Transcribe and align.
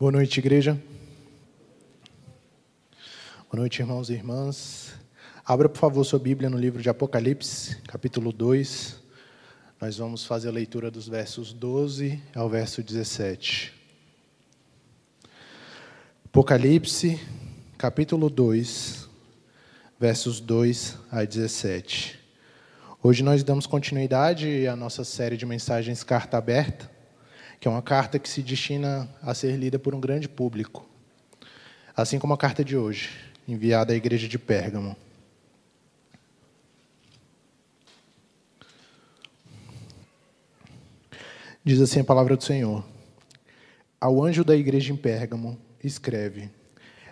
Boa 0.00 0.12
noite, 0.12 0.38
igreja. 0.38 0.80
Boa 3.50 3.62
noite, 3.62 3.80
irmãos 3.80 4.08
e 4.08 4.12
irmãs. 4.12 4.94
Abra, 5.44 5.68
por 5.68 5.76
favor, 5.76 6.04
sua 6.04 6.20
Bíblia 6.20 6.48
no 6.48 6.56
livro 6.56 6.80
de 6.80 6.88
Apocalipse, 6.88 7.78
capítulo 7.78 8.30
2. 8.30 8.96
Nós 9.80 9.98
vamos 9.98 10.24
fazer 10.24 10.50
a 10.50 10.52
leitura 10.52 10.88
dos 10.88 11.08
versos 11.08 11.52
12 11.52 12.22
ao 12.32 12.48
verso 12.48 12.80
17. 12.80 13.74
Apocalipse, 16.26 17.20
capítulo 17.76 18.30
2, 18.30 19.08
versos 19.98 20.38
2 20.38 20.96
a 21.10 21.24
17. 21.24 22.20
Hoje 23.02 23.24
nós 23.24 23.42
damos 23.42 23.66
continuidade 23.66 24.64
à 24.68 24.76
nossa 24.76 25.02
série 25.02 25.36
de 25.36 25.44
mensagens 25.44 26.04
Carta 26.04 26.38
Aberta, 26.38 26.97
que 27.60 27.66
é 27.66 27.70
uma 27.70 27.82
carta 27.82 28.18
que 28.18 28.28
se 28.28 28.42
destina 28.42 29.08
a 29.22 29.34
ser 29.34 29.56
lida 29.56 29.78
por 29.78 29.94
um 29.94 30.00
grande 30.00 30.28
público, 30.28 30.88
assim 31.96 32.18
como 32.18 32.34
a 32.34 32.38
carta 32.38 32.64
de 32.64 32.76
hoje, 32.76 33.10
enviada 33.46 33.92
à 33.92 33.96
igreja 33.96 34.28
de 34.28 34.38
Pérgamo. 34.38 34.96
Diz 41.64 41.80
assim 41.80 42.00
a 42.00 42.04
palavra 42.04 42.36
do 42.36 42.44
Senhor: 42.44 42.84
Ao 44.00 44.24
anjo 44.24 44.44
da 44.44 44.56
igreja 44.56 44.92
em 44.92 44.96
Pérgamo, 44.96 45.58
escreve: 45.82 46.50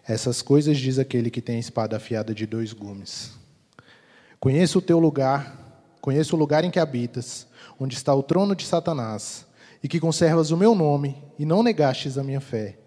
Essas 0.07 0.43
coisas 0.43 0.79
diz 0.79 0.99
aquele 0.99 1.31
que 1.31 1.41
tem 1.41 1.57
a 1.57 1.61
espada 1.61 1.97
afiada 1.97 2.35
de 2.35 2.47
dois 2.47 2.73
gumes. 2.73 3.33
Conheço 4.39 4.79
o 4.79 4.83
teu 4.83 4.99
lugar 4.99 5.67
Conheço 6.07 6.37
o 6.37 6.39
lugar 6.39 6.63
em 6.63 6.71
que 6.71 6.79
habitas, 6.79 7.47
onde 7.81 7.97
está 7.97 8.15
o 8.15 8.23
trono 8.23 8.55
de 8.55 8.65
Satanás, 8.65 9.45
e 9.83 9.89
que 9.89 10.01
conservas 10.01 10.51
o 10.51 10.57
meu 10.57 10.75
nome 10.75 11.17
e 11.39 11.45
não 11.45 11.63
negastes 11.63 12.19
a 12.19 12.25
minha 12.25 12.41
fé, 12.41 12.79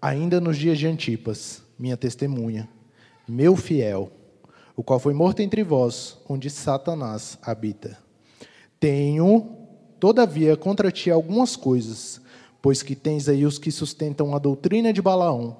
ainda 0.00 0.40
nos 0.40 0.56
dias 0.56 0.78
de 0.78 0.86
Antipas, 0.86 1.62
minha 1.78 1.96
testemunha, 1.96 2.68
meu 3.26 3.56
fiel, 3.56 4.10
o 4.76 4.82
qual 4.82 4.98
foi 4.98 5.14
morto 5.14 5.40
entre 5.40 5.62
vós, 5.62 6.18
onde 6.28 6.50
Satanás 6.50 7.38
habita. 7.42 7.98
Tenho, 8.78 9.56
todavia, 9.98 10.56
contra 10.56 10.90
ti 10.90 11.10
algumas 11.10 11.56
coisas, 11.56 12.20
pois 12.60 12.82
que 12.82 12.94
tens 12.94 13.28
aí 13.28 13.46
os 13.46 13.58
que 13.58 13.70
sustentam 13.70 14.34
a 14.34 14.38
doutrina 14.38 14.92
de 14.92 15.00
Balaão, 15.00 15.56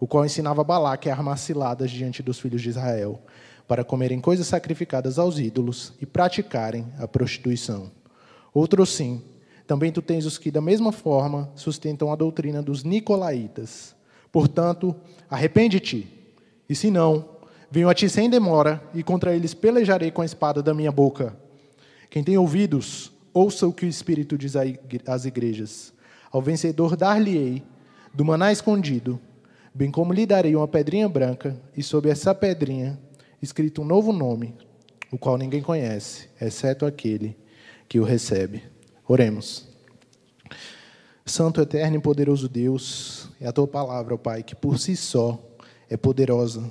o 0.00 0.06
qual 0.06 0.24
ensinava 0.24 0.62
Balaque 0.62 1.10
a 1.10 1.14
armar 1.14 1.38
ciladas 1.38 1.90
diante 1.90 2.22
dos 2.22 2.38
filhos 2.38 2.62
de 2.62 2.68
Israel, 2.68 3.20
para 3.66 3.84
comerem 3.84 4.20
coisas 4.20 4.46
sacrificadas 4.46 5.18
aos 5.18 5.38
ídolos 5.38 5.92
e 6.00 6.06
praticarem 6.06 6.86
a 6.98 7.08
prostituição. 7.08 7.90
Outro 8.54 8.86
sim, 8.86 9.22
também 9.68 9.92
tu 9.92 10.00
tens 10.00 10.24
os 10.24 10.38
que, 10.38 10.50
da 10.50 10.62
mesma 10.62 10.90
forma, 10.90 11.52
sustentam 11.54 12.10
a 12.10 12.16
doutrina 12.16 12.62
dos 12.62 12.84
nicolaítas. 12.84 13.94
Portanto, 14.32 14.96
arrepende-te, 15.28 16.08
e 16.66 16.74
se 16.74 16.90
não, 16.90 17.28
venho 17.70 17.86
a 17.86 17.92
ti 17.92 18.08
sem 18.08 18.30
demora, 18.30 18.82
e 18.94 19.02
contra 19.02 19.36
eles 19.36 19.52
pelejarei 19.52 20.10
com 20.10 20.22
a 20.22 20.24
espada 20.24 20.62
da 20.62 20.72
minha 20.72 20.90
boca. 20.90 21.36
Quem 22.08 22.24
tem 22.24 22.38
ouvidos, 22.38 23.12
ouça 23.34 23.68
o 23.68 23.72
que 23.72 23.84
o 23.84 23.88
Espírito 23.88 24.38
diz 24.38 24.54
às 25.06 25.26
igrejas. 25.26 25.92
Ao 26.32 26.40
vencedor 26.40 26.96
dar-lhe-ei 26.96 27.62
do 28.14 28.24
maná 28.24 28.50
escondido, 28.50 29.20
bem 29.74 29.90
como 29.90 30.14
lhe 30.14 30.24
darei 30.24 30.56
uma 30.56 30.66
pedrinha 30.66 31.10
branca, 31.10 31.60
e 31.76 31.82
sob 31.82 32.08
essa 32.08 32.34
pedrinha 32.34 32.98
escrito 33.42 33.82
um 33.82 33.84
novo 33.84 34.14
nome, 34.14 34.54
o 35.12 35.18
qual 35.18 35.36
ninguém 35.36 35.60
conhece, 35.60 36.26
exceto 36.40 36.86
aquele 36.86 37.36
que 37.86 38.00
o 38.00 38.04
recebe. 38.04 38.77
Oremos. 39.08 39.66
Santo, 41.24 41.62
eterno 41.62 41.96
e 41.96 42.00
poderoso 42.00 42.46
Deus, 42.46 43.30
é 43.40 43.46
a 43.46 43.52
tua 43.52 43.66
palavra, 43.66 44.14
ó 44.14 44.18
Pai, 44.18 44.42
que 44.42 44.54
por 44.54 44.78
si 44.78 44.94
só 44.96 45.42
é 45.88 45.96
poderosa, 45.96 46.70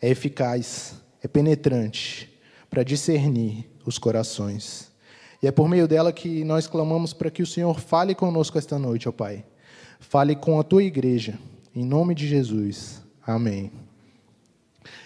é 0.00 0.10
eficaz, 0.10 0.94
é 1.22 1.26
penetrante 1.26 2.30
para 2.68 2.82
discernir 2.82 3.66
os 3.86 3.96
corações. 3.96 4.92
E 5.42 5.46
é 5.46 5.50
por 5.50 5.66
meio 5.66 5.88
dela 5.88 6.12
que 6.12 6.44
nós 6.44 6.66
clamamos 6.66 7.14
para 7.14 7.30
que 7.30 7.42
o 7.42 7.46
Senhor 7.46 7.80
fale 7.80 8.14
conosco 8.14 8.58
esta 8.58 8.78
noite, 8.78 9.08
ó 9.08 9.12
Pai. 9.12 9.42
Fale 9.98 10.36
com 10.36 10.60
a 10.60 10.62
tua 10.62 10.82
igreja, 10.82 11.38
em 11.74 11.84
nome 11.84 12.14
de 12.14 12.28
Jesus. 12.28 13.02
Amém. 13.26 13.72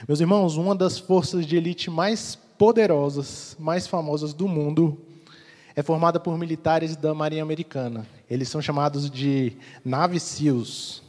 Meus 0.09 0.21
irmãos, 0.21 0.57
uma 0.57 0.75
das 0.75 0.99
forças 0.99 1.47
de 1.47 1.57
elite 1.57 1.89
mais 1.89 2.35
poderosas, 2.35 3.57
mais 3.61 3.87
famosas 3.87 4.35
do 4.35 4.49
mundo, 4.49 4.99
é 5.79 5.83
formada 5.85 6.19
por 6.19 6.37
militares 6.37 6.97
da 6.97 7.15
Marinha 7.15 7.41
Americana. 7.41 8.05
Eles 8.29 8.49
são 8.49 8.61
chamados 8.61 9.09
de 9.09 9.57
Navy 9.85 10.19
SEALs. 10.19 11.05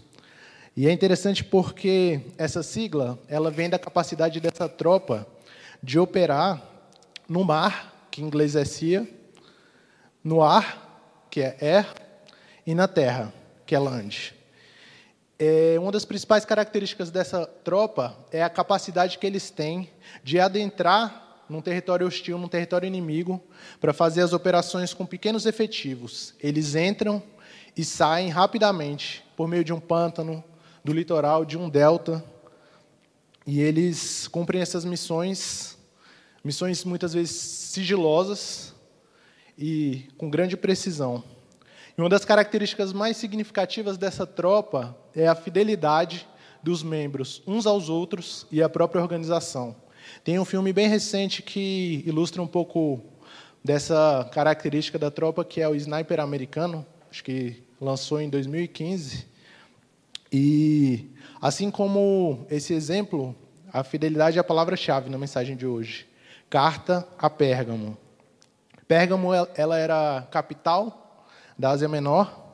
E 0.78 0.88
é 0.88 0.92
interessante 0.92 1.44
porque 1.44 2.22
essa 2.38 2.62
sigla, 2.62 3.18
ela 3.28 3.50
vem 3.50 3.68
da 3.68 3.80
capacidade 3.80 4.40
dessa 4.40 4.70
tropa 4.70 5.26
de 5.82 5.98
operar 5.98 6.62
no 7.28 7.44
mar, 7.44 8.08
que 8.12 8.22
em 8.22 8.26
inglês 8.26 8.56
é 8.56 8.64
SEA, 8.64 9.08
no 10.24 10.40
ar, 10.40 11.26
que 11.32 11.42
é 11.42 11.58
air, 11.60 11.88
e 12.64 12.76
na 12.76 12.88
terra, 12.88 13.34
que 13.66 13.74
é 13.74 13.80
land. 13.80 14.36
É, 15.40 15.78
uma 15.80 15.92
das 15.92 16.06
principais 16.06 16.46
características 16.46 17.10
dessa 17.10 17.44
tropa 17.44 18.16
é 18.32 18.44
a 18.44 18.50
capacidade 18.52 19.18
que 19.18 19.26
eles 19.26 19.50
têm 19.50 19.90
de 20.24 20.40
adentrar 20.40 21.29
num 21.50 21.62
território 21.62 22.06
hostil, 22.06 22.38
num 22.38 22.48
território 22.48 22.86
inimigo, 22.86 23.42
para 23.82 23.92
fazer 23.92 24.22
as 24.22 24.34
operações 24.34 24.94
com 24.94 25.06
pequenos 25.06 25.46
efetivos. 25.46 26.36
Eles 26.40 26.76
entram 26.76 27.22
e 27.76 27.84
saem 27.84 28.30
rapidamente 28.30 29.24
por 29.36 29.48
meio 29.48 29.64
de 29.64 29.74
um 29.74 29.80
pântano, 29.80 30.44
do 30.84 30.94
litoral, 30.94 31.44
de 31.44 31.58
um 31.58 31.70
delta, 31.70 32.24
e 33.46 33.62
eles 33.62 34.28
cumprem 34.28 34.62
essas 34.62 34.86
missões, 34.86 35.78
missões 36.44 36.84
muitas 36.84 37.14
vezes 37.14 37.36
sigilosas 37.36 38.76
e 39.58 40.08
com 40.18 40.30
grande 40.30 40.56
precisão. 40.56 41.24
E 41.98 42.02
uma 42.02 42.10
das 42.10 42.24
características 42.24 42.94
mais 42.94 43.18
significativas 43.18 43.98
dessa 43.98 44.26
tropa 44.26 44.96
é 45.16 45.28
a 45.28 45.36
fidelidade 45.36 46.28
dos 46.62 46.84
membros 46.84 47.42
uns 47.48 47.66
aos 47.66 47.90
outros 47.90 48.46
e 48.52 48.62
à 48.62 48.70
própria 48.70 49.02
organização. 49.02 49.76
Tem 50.24 50.40
um 50.40 50.46
filme 50.46 50.72
bem 50.74 50.88
recente 50.88 51.42
que 51.42 52.04
ilustra 52.06 52.42
um 52.42 52.48
pouco 52.48 53.02
dessa 53.64 54.30
característica 54.34 54.98
da 54.98 55.12
tropa, 55.12 55.44
que 55.44 55.62
é 55.62 55.68
o 55.68 55.76
Sniper 55.76 56.20
Americano, 56.20 56.86
acho 57.10 57.24
que 57.24 57.62
lançou 57.80 58.22
em 58.22 58.30
2015. 58.30 59.28
E 60.32 61.10
assim 61.42 61.72
como 61.72 62.46
esse 62.50 62.74
exemplo, 62.74 63.36
a 63.72 63.84
fidelidade 63.84 64.38
é 64.38 64.42
a 64.42 64.44
palavra-chave 64.44 65.10
na 65.10 65.18
mensagem 65.18 65.56
de 65.56 65.66
hoje. 65.66 66.08
Carta 66.50 67.08
a 67.18 67.30
Pérgamo. 67.30 67.98
Pérgamo 68.88 69.30
ela 69.56 69.78
era 69.78 70.28
capital 70.32 71.28
da 71.58 71.72
Ásia 71.72 71.88
Menor, 71.88 72.48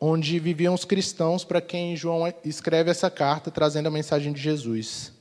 onde 0.00 0.38
viviam 0.38 0.74
os 0.74 0.84
cristãos 0.84 1.44
para 1.44 1.60
quem 1.60 1.94
João 1.94 2.32
escreve 2.44 2.90
essa 2.90 3.10
carta 3.10 3.50
trazendo 3.50 3.86
a 3.86 3.90
mensagem 3.90 4.32
de 4.32 4.40
Jesus. 4.40 5.12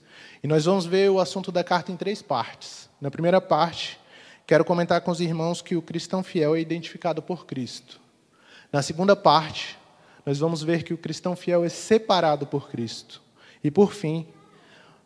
E 0.42 0.48
nós 0.48 0.66
vamos 0.66 0.86
ver 0.86 1.10
o 1.10 1.20
assunto 1.20 1.52
da 1.52 1.64
carta 1.64 1.92
em 1.92 1.98
três 1.98 2.22
partes. 2.22 2.90
Na 3.02 3.12
primeira 3.12 3.42
parte, 3.42 4.00
quero 4.48 4.64
comentar 4.64 5.02
com 5.02 5.12
os 5.12 5.20
irmãos 5.20 5.62
que 5.62 5.76
o 5.76 5.82
cristão 5.82 6.24
fiel 6.24 6.56
é 6.56 6.62
identificado 6.62 7.22
por 7.22 7.46
Cristo. 7.46 8.00
Na 8.72 8.82
segunda 8.82 9.16
parte, 9.16 9.78
nós 10.26 10.40
vamos 10.40 10.64
ver 10.64 10.84
que 10.84 10.94
o 10.94 10.98
cristão 10.98 11.36
fiel 11.36 11.64
é 11.64 11.70
separado 11.70 12.46
por 12.48 12.70
Cristo. 12.70 13.22
E 13.64 13.70
por 13.70 13.94
fim, 13.94 14.28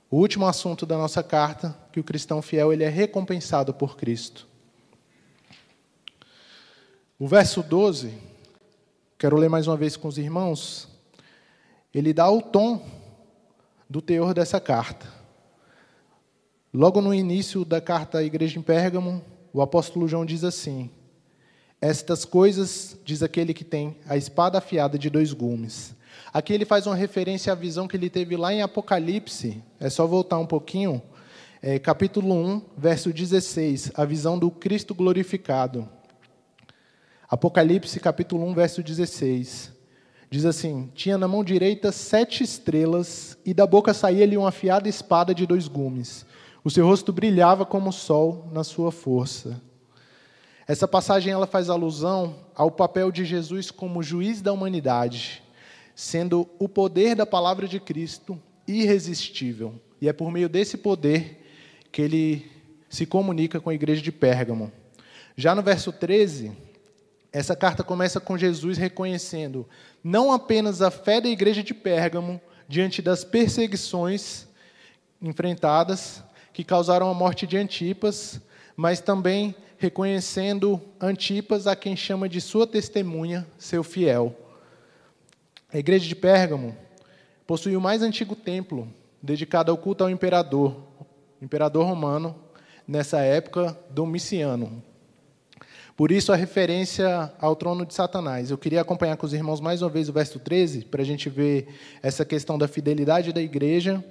o 0.09 0.17
último 0.17 0.45
assunto 0.45 0.85
da 0.85 0.97
nossa 0.97 1.23
carta, 1.23 1.75
que 1.91 1.99
o 1.99 2.03
cristão 2.03 2.41
fiel 2.41 2.71
ele 2.71 2.83
é 2.83 2.89
recompensado 2.89 3.73
por 3.73 3.97
Cristo. 3.97 4.47
O 7.17 7.27
verso 7.27 7.63
12, 7.63 8.13
quero 9.17 9.37
ler 9.37 9.49
mais 9.49 9.65
uma 9.65 9.77
vez 9.77 9.97
com 9.97 10.07
os 10.07 10.17
irmãos, 10.17 10.87
ele 11.93 12.13
dá 12.13 12.29
o 12.29 12.41
tom 12.41 12.85
do 13.89 14.01
teor 14.01 14.33
dessa 14.33 14.59
carta. 14.59 15.22
Logo 16.75 17.01
no 17.01 17.13
início 17.13 17.63
da 17.63 17.79
carta 17.79 18.17
à 18.17 18.23
igreja 18.23 18.57
em 18.57 18.61
Pérgamo, 18.63 19.23
o 19.53 19.61
apóstolo 19.61 20.07
João 20.07 20.25
diz 20.25 20.43
assim: 20.43 20.89
Estas 21.79 22.25
coisas, 22.25 22.97
diz 23.05 23.21
aquele 23.21 23.53
que 23.53 23.63
tem 23.63 23.95
a 24.09 24.17
espada 24.17 24.57
afiada 24.57 24.97
de 24.97 25.07
dois 25.07 25.33
gumes. 25.33 25.93
Aqui 26.33 26.51
ele 26.51 26.65
faz 26.65 26.87
uma 26.87 26.95
referência 26.95 27.53
à 27.53 27.55
visão 27.55 27.87
que 27.87 27.95
ele 27.95 28.09
teve 28.09 28.35
lá 28.35 28.51
em 28.51 28.63
Apocalipse, 28.63 29.63
é 29.79 29.87
só 29.87 30.07
voltar 30.07 30.39
um 30.39 30.47
pouquinho, 30.47 30.99
é, 31.61 31.77
capítulo 31.77 32.33
1, 32.33 32.61
verso 32.75 33.13
16, 33.13 33.91
a 33.93 34.03
visão 34.03 34.39
do 34.39 34.49
Cristo 34.49 34.95
glorificado. 34.95 35.87
Apocalipse 37.29 37.99
capítulo 37.99 38.47
1, 38.47 38.53
verso 38.55 38.81
16. 38.81 39.71
Diz 40.27 40.43
assim: 40.43 40.89
Tinha 40.95 41.19
na 41.19 41.27
mão 41.27 41.43
direita 41.43 41.91
sete 41.91 42.43
estrelas, 42.43 43.37
e 43.45 43.53
da 43.53 43.67
boca 43.67 43.93
saía-lhe 43.93 44.35
uma 44.35 44.49
afiada 44.49 44.89
espada 44.89 45.35
de 45.35 45.45
dois 45.45 45.67
gumes. 45.67 46.25
O 46.63 46.69
seu 46.69 46.85
rosto 46.87 47.11
brilhava 47.11 47.65
como 47.65 47.89
o 47.89 47.93
sol 47.93 48.47
na 48.51 48.63
sua 48.63 48.91
força. 48.91 49.61
Essa 50.65 50.87
passagem 50.87 51.33
ela 51.33 51.45
faz 51.45 51.69
alusão 51.69 52.35
ao 52.55 52.71
papel 52.71 53.11
de 53.11 53.25
Jesus 53.25 53.69
como 53.69 54.01
juiz 54.01 54.41
da 54.41 54.53
humanidade. 54.53 55.41
sendo 55.95 56.49
o 56.57 56.67
poder 56.67 57.15
da 57.15 57.23
palavra 57.23 57.67
de 57.67 57.79
Cristo 57.79 58.41
irresistível. 58.67 59.79
E 60.01 60.09
é 60.09 60.13
por 60.13 60.31
meio 60.31 60.49
desse 60.49 60.75
poder 60.75 61.45
que 61.91 62.01
ele 62.01 62.51
se 62.89 63.05
comunica 63.05 63.61
com 63.61 63.69
a 63.69 63.75
igreja 63.75 64.01
de 64.01 64.11
Pérgamo. 64.11 64.71
Já 65.37 65.53
no 65.53 65.61
verso 65.61 65.91
13, 65.91 66.51
essa 67.31 67.55
carta 67.55 67.83
começa 67.83 68.19
com 68.19 68.35
Jesus 68.35 68.75
reconhecendo 68.77 69.67
não 70.03 70.31
apenas 70.31 70.81
a 70.81 70.89
fé 70.89 71.21
da 71.21 71.29
igreja 71.29 71.61
de 71.61 71.75
Pérgamo 71.75 72.41
diante 72.67 72.99
das 72.99 73.23
perseguições 73.23 74.47
enfrentadas 75.21 76.23
que 76.53 76.63
causaram 76.63 77.09
a 77.09 77.13
morte 77.13 77.47
de 77.47 77.57
Antipas, 77.57 78.39
mas 78.77 79.01
também 79.01 79.55
reconhecendo 79.77 80.79
Antipas 81.01 81.67
a 81.67 81.75
quem 81.75 81.95
chama 81.95 82.29
de 82.29 82.39
sua 82.39 82.65
testemunha, 82.65 83.45
seu 83.57 83.83
fiel. 83.83 84.33
A 85.73 85.77
igreja 85.77 86.07
de 86.07 86.15
Pérgamo 86.15 86.77
possui 87.47 87.75
o 87.75 87.81
mais 87.81 88.01
antigo 88.03 88.35
templo 88.35 88.87
dedicado 89.21 89.71
ao 89.71 89.77
culto 89.77 90.03
ao 90.03 90.09
imperador, 90.09 90.77
imperador 91.41 91.85
romano, 91.85 92.35
nessa 92.87 93.19
época, 93.21 93.77
Domiciano. 93.89 94.83
Por 95.97 96.11
isso 96.11 96.31
a 96.31 96.35
referência 96.35 97.31
ao 97.39 97.55
trono 97.55 97.85
de 97.85 97.93
Satanás. 97.93 98.51
Eu 98.51 98.57
queria 98.57 98.81
acompanhar 98.81 99.17
com 99.17 99.25
os 99.25 99.33
irmãos 99.33 99.59
mais 99.59 99.81
uma 99.81 99.89
vez 99.89 100.09
o 100.09 100.13
verso 100.13 100.39
13, 100.39 100.85
para 100.85 101.01
a 101.01 101.05
gente 101.05 101.29
ver 101.29 101.67
essa 102.01 102.23
questão 102.23 102.57
da 102.57 102.67
fidelidade 102.67 103.33
da 103.33 103.41
igreja 103.41 104.03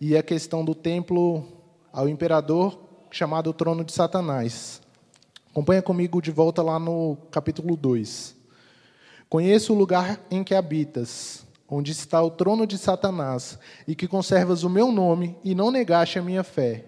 e 0.00 0.16
a 0.16 0.22
questão 0.22 0.64
do 0.64 0.74
templo 0.74 1.57
ao 1.92 2.08
imperador, 2.08 2.78
chamado 3.10 3.52
trono 3.52 3.84
de 3.84 3.92
Satanás. 3.92 4.80
Acompanha 5.50 5.82
comigo 5.82 6.20
de 6.20 6.30
volta 6.30 6.62
lá 6.62 6.78
no 6.78 7.16
capítulo 7.30 7.76
2. 7.76 8.36
Conheço 9.28 9.72
o 9.72 9.76
lugar 9.76 10.20
em 10.30 10.42
que 10.42 10.54
habitas, 10.54 11.46
onde 11.68 11.92
está 11.92 12.22
o 12.22 12.30
trono 12.30 12.66
de 12.66 12.78
Satanás, 12.78 13.58
e 13.86 13.94
que 13.94 14.08
conservas 14.08 14.62
o 14.62 14.70
meu 14.70 14.90
nome 14.90 15.36
e 15.44 15.54
não 15.54 15.70
negaste 15.70 16.18
a 16.18 16.22
minha 16.22 16.42
fé, 16.42 16.86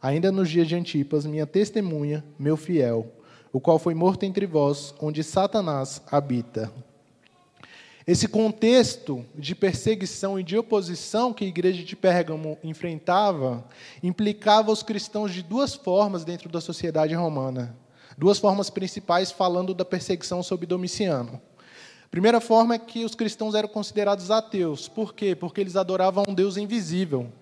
ainda 0.00 0.32
nos 0.32 0.48
dias 0.48 0.66
de 0.66 0.74
Antipas, 0.74 1.26
minha 1.26 1.46
testemunha, 1.46 2.24
meu 2.38 2.56
fiel, 2.56 3.12
o 3.52 3.60
qual 3.60 3.78
foi 3.78 3.94
morto 3.94 4.24
entre 4.24 4.46
vós, 4.46 4.94
onde 5.00 5.22
Satanás 5.22 6.00
habita. 6.10 6.72
Esse 8.06 8.26
contexto 8.26 9.24
de 9.34 9.54
perseguição 9.54 10.38
e 10.38 10.42
de 10.42 10.58
oposição 10.58 11.32
que 11.32 11.44
a 11.44 11.48
igreja 11.48 11.84
de 11.84 11.94
Pérgamo 11.94 12.58
enfrentava 12.62 13.64
implicava 14.02 14.72
os 14.72 14.82
cristãos 14.82 15.32
de 15.32 15.42
duas 15.42 15.74
formas 15.74 16.24
dentro 16.24 16.48
da 16.48 16.60
sociedade 16.60 17.14
romana. 17.14 17.76
Duas 18.18 18.38
formas 18.38 18.68
principais 18.68 19.30
falando 19.30 19.72
da 19.72 19.84
perseguição 19.84 20.42
sob 20.42 20.66
Domiciano. 20.66 21.40
Primeira 22.10 22.40
forma 22.40 22.74
é 22.74 22.78
que 22.78 23.04
os 23.04 23.14
cristãos 23.14 23.54
eram 23.54 23.68
considerados 23.68 24.30
ateus. 24.30 24.88
Por 24.88 25.14
quê? 25.14 25.34
Porque 25.34 25.60
eles 25.60 25.76
adoravam 25.76 26.24
um 26.28 26.34
Deus 26.34 26.56
invisível. 26.56 27.32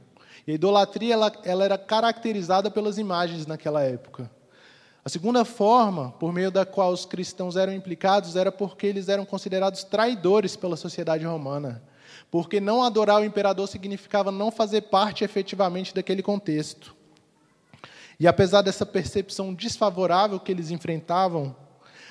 E 0.47 0.53
a 0.53 0.55
idolatria 0.55 1.15
ela, 1.15 1.33
ela 1.43 1.65
era 1.65 1.79
caracterizada 1.79 2.71
pelas 2.71 2.99
imagens 2.99 3.47
naquela 3.47 3.83
época. 3.83 4.31
A 5.05 5.09
segunda 5.09 5.45
forma, 5.45 6.13
por 6.13 6.33
meio 6.33 6.51
da 6.51 6.67
qual 6.67 6.93
os 6.93 7.07
cristãos 7.07 7.57
eram 7.57 7.73
implicados, 7.73 8.37
era 8.37 8.53
porque 8.53 8.87
eles 8.87 9.09
eram 9.09 9.25
considerados 9.25 9.83
traidores 9.83 10.57
pela 10.57 10.77
sociedade 10.77 11.25
romana. 11.25 11.83
Porque 12.31 12.61
não 12.61 12.83
adorar 12.83 13.21
o 13.21 13.25
imperador 13.25 13.67
significava 13.67 14.31
não 14.31 14.51
fazer 14.51 14.83
parte 14.83 15.25
efetivamente 15.25 15.95
daquele 15.95 16.23
contexto. 16.23 16.95
E 18.19 18.27
apesar 18.27 18.61
dessa 18.61 18.85
percepção 18.85 19.55
desfavorável 19.55 20.39
que 20.39 20.53
eles 20.53 20.71
enfrentavam, 20.71 21.57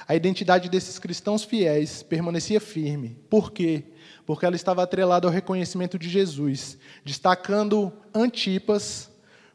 a 0.08 0.16
identidade 0.16 0.68
desses 0.68 0.98
cristãos 0.98 1.44
fiéis 1.44 2.02
permanecia 2.02 2.60
firme. 2.60 3.16
Por 3.30 3.52
quê? 3.52 3.84
Porque 4.26 4.44
ela 4.44 4.56
estava 4.56 4.82
atrelada 4.82 5.28
ao 5.28 5.32
reconhecimento 5.32 6.00
de 6.00 6.10
Jesus, 6.10 6.80
destacando 7.06 7.94
Antipas 8.12 9.09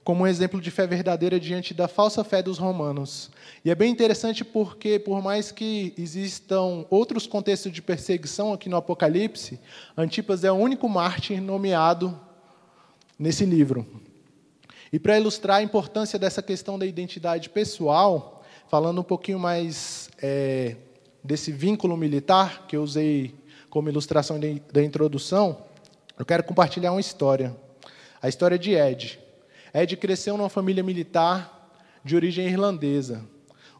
como 0.04 0.24
um 0.24 0.26
exemplo 0.26 0.60
de 0.60 0.70
fé 0.70 0.86
verdadeira 0.86 1.40
diante 1.40 1.72
da 1.72 1.88
falsa 1.88 2.22
fé 2.22 2.42
dos 2.42 2.58
romanos. 2.58 3.30
E 3.64 3.70
é 3.70 3.74
bem 3.74 3.90
interessante 3.90 4.44
porque, 4.44 4.98
por 4.98 5.22
mais 5.22 5.50
que 5.50 5.94
existam 5.96 6.84
outros 6.90 7.26
contextos 7.26 7.72
de 7.72 7.80
perseguição 7.80 8.52
aqui 8.52 8.68
no 8.68 8.76
Apocalipse, 8.76 9.58
Antipas 9.96 10.44
é 10.44 10.52
o 10.52 10.56
único 10.56 10.86
mártir 10.90 11.40
nomeado 11.40 12.20
nesse 13.18 13.46
livro. 13.46 13.86
E 14.92 14.98
para 14.98 15.18
ilustrar 15.18 15.56
a 15.56 15.62
importância 15.62 16.18
dessa 16.18 16.42
questão 16.42 16.78
da 16.78 16.84
identidade 16.84 17.48
pessoal, 17.48 18.44
falando 18.68 19.00
um 19.00 19.04
pouquinho 19.04 19.38
mais 19.38 20.10
é, 20.22 20.76
desse 21.22 21.50
vínculo 21.50 21.96
militar 21.96 22.66
que 22.68 22.76
eu 22.76 22.82
usei 22.82 23.34
como 23.70 23.88
ilustração 23.88 24.38
de, 24.38 24.60
da 24.70 24.84
introdução, 24.84 25.62
eu 26.18 26.26
quero 26.26 26.44
compartilhar 26.44 26.92
uma 26.92 27.00
história. 27.00 27.56
A 28.20 28.28
história 28.28 28.58
de 28.58 28.74
Ed. 28.74 29.23
Ed 29.74 29.96
cresceu 29.96 30.36
numa 30.36 30.48
família 30.48 30.84
militar 30.84 31.76
de 32.04 32.14
origem 32.14 32.46
irlandesa. 32.46 33.24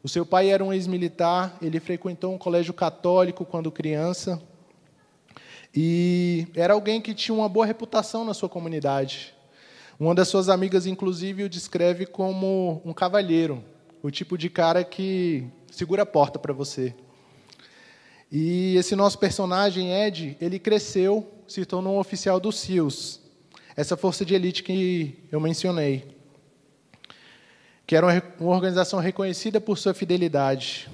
O 0.02 0.08
seu 0.08 0.26
pai 0.26 0.48
era 0.48 0.64
um 0.64 0.72
ex-militar, 0.72 1.56
ele 1.62 1.78
frequentou 1.78 2.34
um 2.34 2.38
colégio 2.38 2.74
católico 2.74 3.44
quando 3.44 3.70
criança. 3.70 4.42
E 5.72 6.48
era 6.54 6.74
alguém 6.74 7.00
que 7.00 7.14
tinha 7.14 7.34
uma 7.34 7.48
boa 7.48 7.64
reputação 7.64 8.24
na 8.24 8.34
sua 8.34 8.48
comunidade. 8.48 9.32
Uma 9.98 10.16
das 10.16 10.26
suas 10.26 10.48
amigas, 10.48 10.84
inclusive, 10.84 11.44
o 11.44 11.48
descreve 11.48 12.06
como 12.06 12.82
um 12.84 12.92
cavalheiro, 12.92 13.62
o 14.02 14.10
tipo 14.10 14.36
de 14.36 14.50
cara 14.50 14.82
que 14.82 15.46
segura 15.70 16.02
a 16.02 16.06
porta 16.06 16.40
para 16.40 16.52
você. 16.52 16.92
E 18.32 18.74
esse 18.76 18.96
nosso 18.96 19.16
personagem, 19.16 19.92
Ed, 19.92 20.36
ele 20.40 20.58
cresceu, 20.58 21.32
se 21.46 21.64
tornou 21.64 21.94
um 21.94 22.00
oficial 22.00 22.40
do 22.40 22.50
SEALs, 22.50 23.20
essa 23.76 23.96
força 23.96 24.24
de 24.24 24.34
elite 24.34 24.62
que 24.62 25.18
eu 25.30 25.40
mencionei, 25.40 26.16
que 27.86 27.96
era 27.96 28.06
uma 28.38 28.54
organização 28.54 29.00
reconhecida 29.00 29.60
por 29.60 29.76
sua 29.76 29.92
fidelidade. 29.92 30.88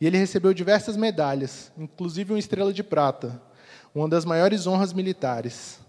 E 0.00 0.06
ele 0.06 0.18
recebeu 0.18 0.52
diversas 0.52 0.96
medalhas, 0.96 1.72
inclusive 1.76 2.32
uma 2.32 2.38
estrela 2.38 2.72
de 2.72 2.82
prata, 2.82 3.40
uma 3.94 4.08
das 4.08 4.24
maiores 4.24 4.66
honras 4.66 4.92
militares. 4.92 5.80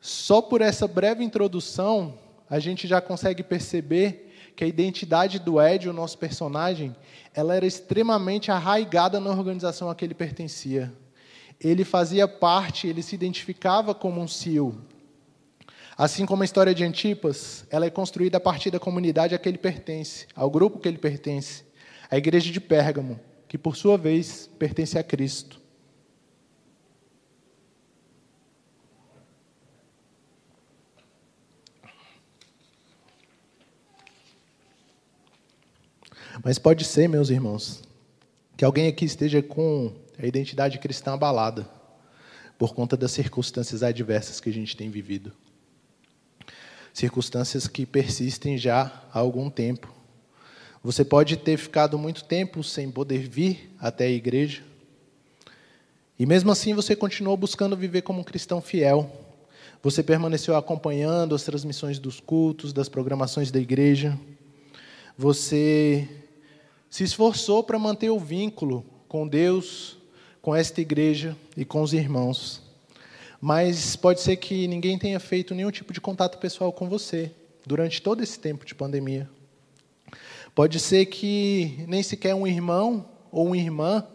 Só 0.00 0.40
por 0.40 0.60
essa 0.60 0.86
breve 0.86 1.24
introdução, 1.24 2.18
a 2.48 2.58
gente 2.58 2.86
já 2.86 3.00
consegue 3.00 3.42
perceber 3.42 4.32
que 4.54 4.62
a 4.62 4.66
identidade 4.66 5.38
do 5.38 5.60
Ed, 5.60 5.88
o 5.88 5.92
nosso 5.92 6.18
personagem, 6.18 6.94
ela 7.34 7.56
era 7.56 7.66
extremamente 7.66 8.50
arraigada 8.50 9.18
na 9.18 9.30
organização 9.30 9.90
a 9.90 9.94
que 9.94 10.04
ele 10.04 10.14
pertencia. 10.14 10.92
Ele 11.58 11.84
fazia 11.84 12.28
parte, 12.28 12.86
ele 12.86 13.02
se 13.02 13.14
identificava 13.14 13.94
como 13.94 14.20
um 14.20 14.28
SEAL. 14.28 14.74
Assim 16.02 16.26
como 16.26 16.42
a 16.42 16.44
história 16.44 16.74
de 16.74 16.82
Antipas, 16.82 17.64
ela 17.70 17.86
é 17.86 17.90
construída 17.90 18.36
a 18.36 18.40
partir 18.40 18.72
da 18.72 18.80
comunidade 18.80 19.36
a 19.36 19.38
que 19.38 19.48
ele 19.48 19.56
pertence, 19.56 20.26
ao 20.34 20.50
grupo 20.50 20.80
que 20.80 20.88
ele 20.88 20.98
pertence, 20.98 21.62
a 22.10 22.18
igreja 22.18 22.50
de 22.50 22.60
Pérgamo, 22.60 23.20
que 23.46 23.56
por 23.56 23.76
sua 23.76 23.96
vez 23.96 24.50
pertence 24.58 24.98
a 24.98 25.04
Cristo. 25.04 25.60
Mas 36.42 36.58
pode 36.58 36.84
ser, 36.84 37.08
meus 37.08 37.30
irmãos, 37.30 37.84
que 38.56 38.64
alguém 38.64 38.88
aqui 38.88 39.04
esteja 39.04 39.40
com 39.40 39.94
a 40.18 40.26
identidade 40.26 40.80
cristã 40.80 41.12
abalada 41.12 41.70
por 42.58 42.74
conta 42.74 42.96
das 42.96 43.12
circunstâncias 43.12 43.84
adversas 43.84 44.40
que 44.40 44.50
a 44.50 44.52
gente 44.52 44.76
tem 44.76 44.90
vivido. 44.90 45.32
Circunstâncias 46.92 47.66
que 47.66 47.86
persistem 47.86 48.58
já 48.58 49.02
há 49.12 49.18
algum 49.18 49.48
tempo. 49.48 49.92
Você 50.84 51.04
pode 51.04 51.36
ter 51.36 51.56
ficado 51.56 51.98
muito 51.98 52.24
tempo 52.24 52.62
sem 52.62 52.90
poder 52.90 53.28
vir 53.28 53.72
até 53.78 54.06
a 54.06 54.10
igreja. 54.10 54.62
E 56.18 56.26
mesmo 56.26 56.50
assim 56.50 56.74
você 56.74 56.94
continuou 56.94 57.36
buscando 57.36 57.76
viver 57.76 58.02
como 58.02 58.20
um 58.20 58.24
cristão 58.24 58.60
fiel. 58.60 59.10
Você 59.82 60.02
permaneceu 60.02 60.56
acompanhando 60.56 61.34
as 61.34 61.42
transmissões 61.42 61.98
dos 61.98 62.20
cultos, 62.20 62.72
das 62.72 62.88
programações 62.88 63.50
da 63.50 63.58
igreja. 63.58 64.18
Você 65.16 66.08
se 66.90 67.04
esforçou 67.04 67.62
para 67.64 67.78
manter 67.78 68.10
o 68.10 68.18
vínculo 68.18 68.84
com 69.08 69.26
Deus, 69.26 69.96
com 70.40 70.54
esta 70.54 70.80
igreja 70.80 71.36
e 71.56 71.64
com 71.64 71.82
os 71.82 71.92
irmãos. 71.92 72.60
Mas 73.44 73.96
pode 73.96 74.20
ser 74.20 74.36
que 74.36 74.68
ninguém 74.68 74.96
tenha 74.96 75.18
feito 75.18 75.52
nenhum 75.52 75.72
tipo 75.72 75.92
de 75.92 76.00
contato 76.00 76.38
pessoal 76.38 76.72
com 76.72 76.88
você 76.88 77.28
durante 77.66 78.00
todo 78.00 78.22
esse 78.22 78.38
tempo 78.38 78.64
de 78.64 78.72
pandemia. 78.72 79.28
Pode 80.54 80.78
ser 80.78 81.06
que 81.06 81.84
nem 81.88 82.04
sequer 82.04 82.36
um 82.36 82.46
irmão 82.46 83.04
ou 83.32 83.46
uma 83.46 83.56
irmã 83.56 84.06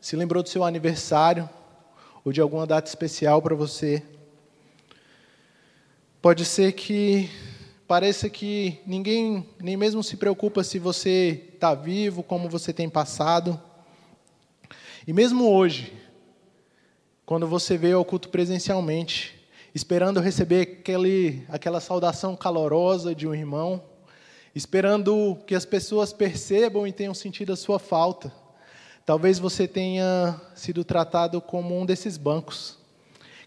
se 0.00 0.16
lembrou 0.16 0.42
do 0.42 0.48
seu 0.48 0.64
aniversário 0.64 1.48
ou 2.24 2.32
de 2.32 2.40
alguma 2.40 2.66
data 2.66 2.88
especial 2.88 3.40
para 3.40 3.54
você. 3.54 4.02
Pode 6.20 6.44
ser 6.44 6.72
que 6.72 7.30
pareça 7.86 8.28
que 8.28 8.80
ninguém 8.84 9.46
nem 9.60 9.76
mesmo 9.76 10.02
se 10.02 10.16
preocupa 10.16 10.64
se 10.64 10.80
você 10.80 11.50
está 11.54 11.72
vivo, 11.72 12.20
como 12.20 12.48
você 12.48 12.72
tem 12.72 12.90
passado. 12.90 13.60
E 15.06 15.12
mesmo 15.12 15.48
hoje, 15.48 15.92
quando 17.24 17.46
você 17.46 17.78
veio 17.78 17.98
ao 17.98 18.04
culto 18.04 18.28
presencialmente, 18.28 19.40
esperando 19.74 20.20
receber 20.20 20.80
aquele, 20.80 21.44
aquela 21.48 21.80
saudação 21.80 22.36
calorosa 22.36 23.14
de 23.14 23.26
um 23.26 23.34
irmão, 23.34 23.82
esperando 24.54 25.38
que 25.46 25.54
as 25.54 25.64
pessoas 25.64 26.12
percebam 26.12 26.86
e 26.86 26.92
tenham 26.92 27.14
sentido 27.14 27.52
a 27.52 27.56
sua 27.56 27.78
falta. 27.78 28.32
Talvez 29.06 29.38
você 29.38 29.66
tenha 29.66 30.40
sido 30.54 30.84
tratado 30.84 31.40
como 31.40 31.78
um 31.78 31.86
desses 31.86 32.16
bancos, 32.16 32.78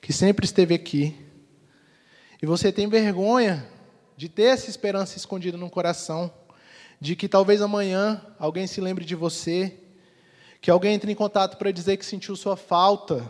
que 0.02 0.12
sempre 0.12 0.46
esteve 0.46 0.74
aqui. 0.74 1.16
E 2.42 2.46
você 2.46 2.72
tem 2.72 2.88
vergonha 2.88 3.68
de 4.18 4.30
ter 4.30 4.44
essa 4.44 4.70
esperança 4.70 5.18
escondida 5.18 5.58
no 5.58 5.70
coração, 5.70 6.32
de 7.00 7.16
que 7.16 7.28
talvez 7.28 7.62
amanhã 7.62 8.22
alguém 8.40 8.68
se 8.68 8.80
lembre 8.80 9.06
de 9.06 9.16
você, 9.16 9.78
que 10.62 10.72
alguém 10.72 10.96
entre 10.96 11.12
em 11.12 11.16
contato 11.16 11.58
para 11.58 11.72
dizer 11.72 11.98
que 11.98 12.06
sentiu 12.06 12.36
sua 12.36 12.58
falta. 12.58 13.30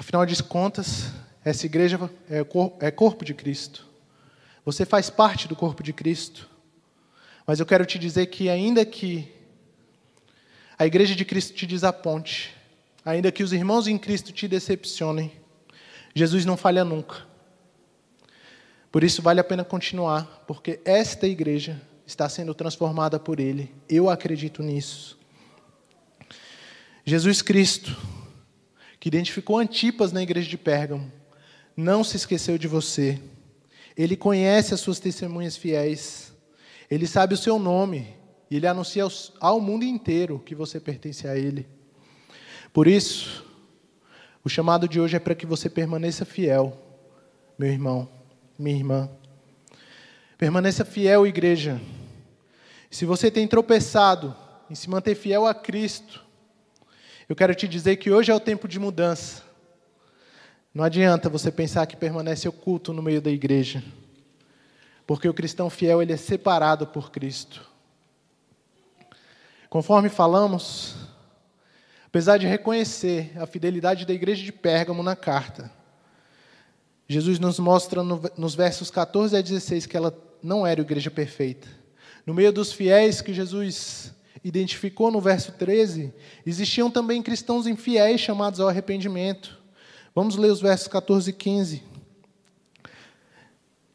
Afinal 0.00 0.24
de 0.24 0.42
contas, 0.42 1.12
essa 1.44 1.66
igreja 1.66 2.10
é, 2.30 2.38
é 2.86 2.90
corpo 2.90 3.22
de 3.22 3.34
Cristo. 3.34 3.86
Você 4.64 4.86
faz 4.86 5.10
parte 5.10 5.46
do 5.46 5.54
corpo 5.54 5.82
de 5.82 5.92
Cristo. 5.92 6.48
Mas 7.46 7.60
eu 7.60 7.66
quero 7.66 7.84
te 7.84 7.98
dizer 7.98 8.24
que, 8.28 8.48
ainda 8.48 8.82
que 8.82 9.30
a 10.78 10.86
igreja 10.86 11.14
de 11.14 11.22
Cristo 11.22 11.52
te 11.52 11.66
desaponte, 11.66 12.56
ainda 13.04 13.30
que 13.30 13.42
os 13.42 13.52
irmãos 13.52 13.86
em 13.86 13.98
Cristo 13.98 14.32
te 14.32 14.48
decepcionem, 14.48 15.32
Jesus 16.14 16.46
não 16.46 16.56
falha 16.56 16.82
nunca. 16.82 17.26
Por 18.90 19.04
isso 19.04 19.20
vale 19.20 19.38
a 19.38 19.44
pena 19.44 19.64
continuar, 19.64 20.24
porque 20.46 20.80
esta 20.82 21.26
igreja 21.26 21.78
está 22.06 22.26
sendo 22.26 22.54
transformada 22.54 23.20
por 23.20 23.38
Ele. 23.38 23.70
Eu 23.86 24.08
acredito 24.08 24.62
nisso. 24.62 25.18
Jesus 27.04 27.42
Cristo, 27.42 27.94
que 29.00 29.08
identificou 29.08 29.58
Antipas 29.58 30.12
na 30.12 30.22
igreja 30.22 30.48
de 30.48 30.58
Pérgamo, 30.58 31.10
não 31.74 32.04
se 32.04 32.18
esqueceu 32.18 32.58
de 32.58 32.68
você. 32.68 33.18
Ele 33.96 34.14
conhece 34.14 34.74
as 34.74 34.80
suas 34.80 35.00
testemunhas 35.00 35.56
fiéis. 35.56 36.32
Ele 36.90 37.06
sabe 37.06 37.32
o 37.32 37.38
seu 37.38 37.58
nome. 37.58 38.14
E 38.50 38.56
ele 38.56 38.66
anuncia 38.66 39.06
ao 39.40 39.60
mundo 39.60 39.84
inteiro 39.84 40.42
que 40.44 40.54
você 40.54 40.78
pertence 40.78 41.26
a 41.26 41.36
Ele. 41.36 41.66
Por 42.72 42.86
isso, 42.86 43.46
o 44.44 44.48
chamado 44.48 44.88
de 44.88 45.00
hoje 45.00 45.16
é 45.16 45.20
para 45.20 45.34
que 45.34 45.46
você 45.46 45.70
permaneça 45.70 46.24
fiel, 46.24 46.76
meu 47.58 47.70
irmão, 47.70 48.08
minha 48.58 48.76
irmã. 48.76 49.08
Permaneça 50.36 50.84
fiel, 50.84 51.26
igreja. 51.26 51.80
Se 52.90 53.04
você 53.04 53.30
tem 53.30 53.46
tropeçado 53.46 54.36
em 54.68 54.74
se 54.74 54.90
manter 54.90 55.14
fiel 55.14 55.46
a 55.46 55.54
Cristo, 55.54 56.24
eu 57.30 57.36
quero 57.36 57.54
te 57.54 57.68
dizer 57.68 57.94
que 57.94 58.10
hoje 58.10 58.32
é 58.32 58.34
o 58.34 58.40
tempo 58.40 58.66
de 58.66 58.76
mudança. 58.80 59.44
Não 60.74 60.82
adianta 60.82 61.28
você 61.28 61.52
pensar 61.52 61.86
que 61.86 61.96
permanece 61.96 62.48
oculto 62.48 62.92
no 62.92 63.00
meio 63.00 63.22
da 63.22 63.30
igreja, 63.30 63.84
porque 65.06 65.28
o 65.28 65.32
cristão 65.32 65.70
fiel 65.70 66.02
ele 66.02 66.12
é 66.12 66.16
separado 66.16 66.88
por 66.88 67.12
Cristo. 67.12 67.64
Conforme 69.68 70.08
falamos, 70.08 70.96
apesar 72.04 72.36
de 72.36 72.48
reconhecer 72.48 73.30
a 73.40 73.46
fidelidade 73.46 74.04
da 74.04 74.12
igreja 74.12 74.42
de 74.42 74.50
Pérgamo 74.50 75.00
na 75.00 75.14
carta, 75.14 75.70
Jesus 77.06 77.38
nos 77.38 77.60
mostra 77.60 78.02
no, 78.02 78.20
nos 78.36 78.56
versos 78.56 78.90
14 78.90 79.36
a 79.36 79.40
16 79.40 79.86
que 79.86 79.96
ela 79.96 80.12
não 80.42 80.66
era 80.66 80.80
a 80.80 80.82
igreja 80.82 81.12
perfeita. 81.12 81.68
No 82.26 82.34
meio 82.34 82.52
dos 82.52 82.72
fiéis 82.72 83.20
que 83.20 83.32
Jesus 83.32 84.12
identificou 84.42 85.10
no 85.10 85.20
verso 85.20 85.52
13, 85.52 86.12
existiam 86.46 86.90
também 86.90 87.22
cristãos 87.22 87.66
infiéis 87.66 88.20
chamados 88.20 88.60
ao 88.60 88.68
arrependimento. 88.68 89.58
Vamos 90.14 90.36
ler 90.36 90.50
os 90.50 90.60
versos 90.60 90.88
14 90.88 91.30
e 91.30 91.32
15. 91.32 91.82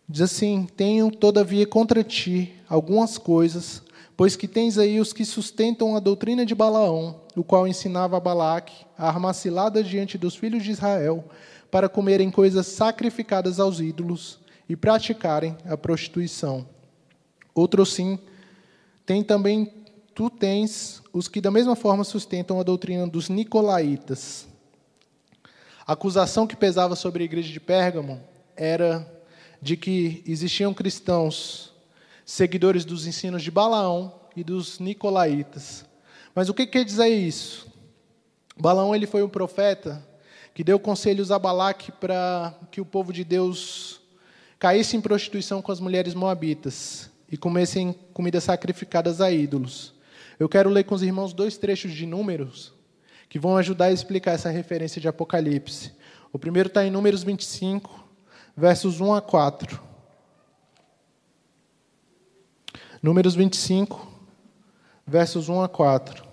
Diz 0.07 0.21
assim: 0.21 0.67
Tenho, 0.77 1.11
todavia, 1.11 1.65
contra 1.65 2.03
ti 2.03 2.53
algumas 2.69 3.17
coisas 3.17 3.83
Pois 4.17 4.35
que 4.35 4.47
tens 4.47 4.77
aí 4.77 4.99
os 4.99 5.11
que 5.11 5.25
sustentam 5.25 5.95
a 5.95 5.99
doutrina 5.99 6.45
de 6.45 6.55
Balaão, 6.55 7.19
o 7.35 7.43
qual 7.43 7.67
ensinava 7.67 8.15
a 8.15 8.19
Balaque 8.19 8.85
a 8.97 9.09
armar 9.09 9.33
ciladas 9.33 9.87
diante 9.87 10.17
dos 10.17 10.35
filhos 10.35 10.63
de 10.63 10.71
Israel, 10.71 11.25
para 11.69 11.89
comerem 11.89 12.31
coisas 12.31 12.65
sacrificadas 12.67 13.59
aos 13.59 13.81
ídolos 13.81 14.39
e 14.69 14.75
praticarem 14.75 15.57
a 15.65 15.75
prostituição. 15.75 16.65
Outro 17.53 17.85
sim, 17.85 18.17
tem 19.05 19.21
também 19.21 19.71
tu 20.15 20.29
tens 20.29 21.03
os 21.12 21.27
que 21.27 21.41
da 21.41 21.51
mesma 21.51 21.75
forma 21.75 22.05
sustentam 22.05 22.57
a 22.57 22.63
doutrina 22.63 23.05
dos 23.05 23.27
nicolaítas. 23.27 24.48
A 25.86 25.91
acusação 25.91 26.48
que 26.48 26.55
pesava 26.55 26.95
sobre 26.95 27.22
a 27.22 27.25
igreja 27.25 27.51
de 27.51 27.60
Pérgamo 27.60 28.22
era 28.55 29.05
de 29.62 29.75
que 29.75 30.24
existiam 30.25 30.74
cristãos 30.74 31.74
seguidores 32.25 32.86
dos 32.86 33.05
ensinos 33.05 33.43
de 33.43 33.51
Balaão 33.51 34.22
e 34.36 34.43
dos 34.43 34.79
nicolaítas. 34.79 35.86
Mas 36.34 36.48
o 36.48 36.53
que 36.53 36.65
quer 36.65 36.86
dizer 36.86 37.07
isso? 37.07 37.67
Balaão 38.57 38.95
ele 38.95 39.05
foi 39.05 39.22
um 39.22 39.29
profeta 39.29 40.01
que 40.53 40.63
deu 40.63 40.79
conselhos 40.79 41.29
a 41.29 41.38
Balaque 41.38 41.91
para 41.91 42.57
que 42.72 42.79
o 42.79 42.86
povo 42.86 43.12
de 43.12 43.25
Deus 43.25 44.00
caísse 44.57 44.95
em 44.95 45.01
prostituição 45.01 45.62
com 45.62 45.74
as 45.74 45.81
mulheres 45.81 46.13
moabitas 46.13 47.10
e 47.29 47.36
comessem 47.36 47.93
comidas 48.13 48.45
sacrificadas 48.45 49.19
a 49.19 49.29
ídolos. 49.29 49.94
Eu 50.39 50.49
quero 50.49 50.69
ler 50.69 50.83
com 50.83 50.95
os 50.95 51.01
irmãos 51.01 51.33
dois 51.33 51.57
trechos 51.57 51.93
de 51.93 52.05
Números 52.05 52.73
que 53.29 53.39
vão 53.39 53.57
ajudar 53.57 53.85
a 53.85 53.91
explicar 53.91 54.31
essa 54.31 54.49
referência 54.49 55.01
de 55.01 55.07
Apocalipse. 55.07 55.91
O 56.31 56.39
primeiro 56.39 56.67
está 56.67 56.85
em 56.85 56.91
Números 56.91 57.23
25, 57.23 58.07
versos 58.55 59.01
1 59.01 59.13
a 59.13 59.21
4. 59.21 59.81
Números 63.01 63.35
25, 63.35 64.07
versos 65.05 65.49
1 65.49 65.61
a 65.61 65.69
4. 65.69 66.25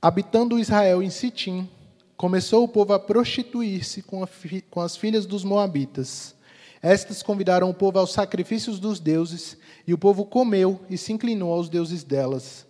Habitando 0.00 0.58
Israel 0.58 1.02
em 1.02 1.10
Sitim, 1.10 1.70
começou 2.22 2.62
o 2.62 2.68
povo 2.68 2.92
a 2.92 3.00
prostituir-se 3.00 4.00
com, 4.00 4.24
com, 4.70 4.80
as 4.80 4.96
filhas 4.96 5.26
dos 5.26 5.42
moabitas. 5.42 6.36
Estas 6.80 7.20
convidaram 7.20 7.68
o 7.68 7.74
povo 7.74 7.98
aos 7.98 8.12
sacrifícios 8.12 8.78
dos 8.78 9.00
deuses, 9.00 9.56
e 9.84 9.92
o 9.92 9.98
povo 9.98 10.24
comeu 10.24 10.78
e 10.88 10.96
se 10.96 11.12
inclinou 11.12 11.52
aos 11.52 11.68
deuses 11.68 12.04
delas. 12.04 12.64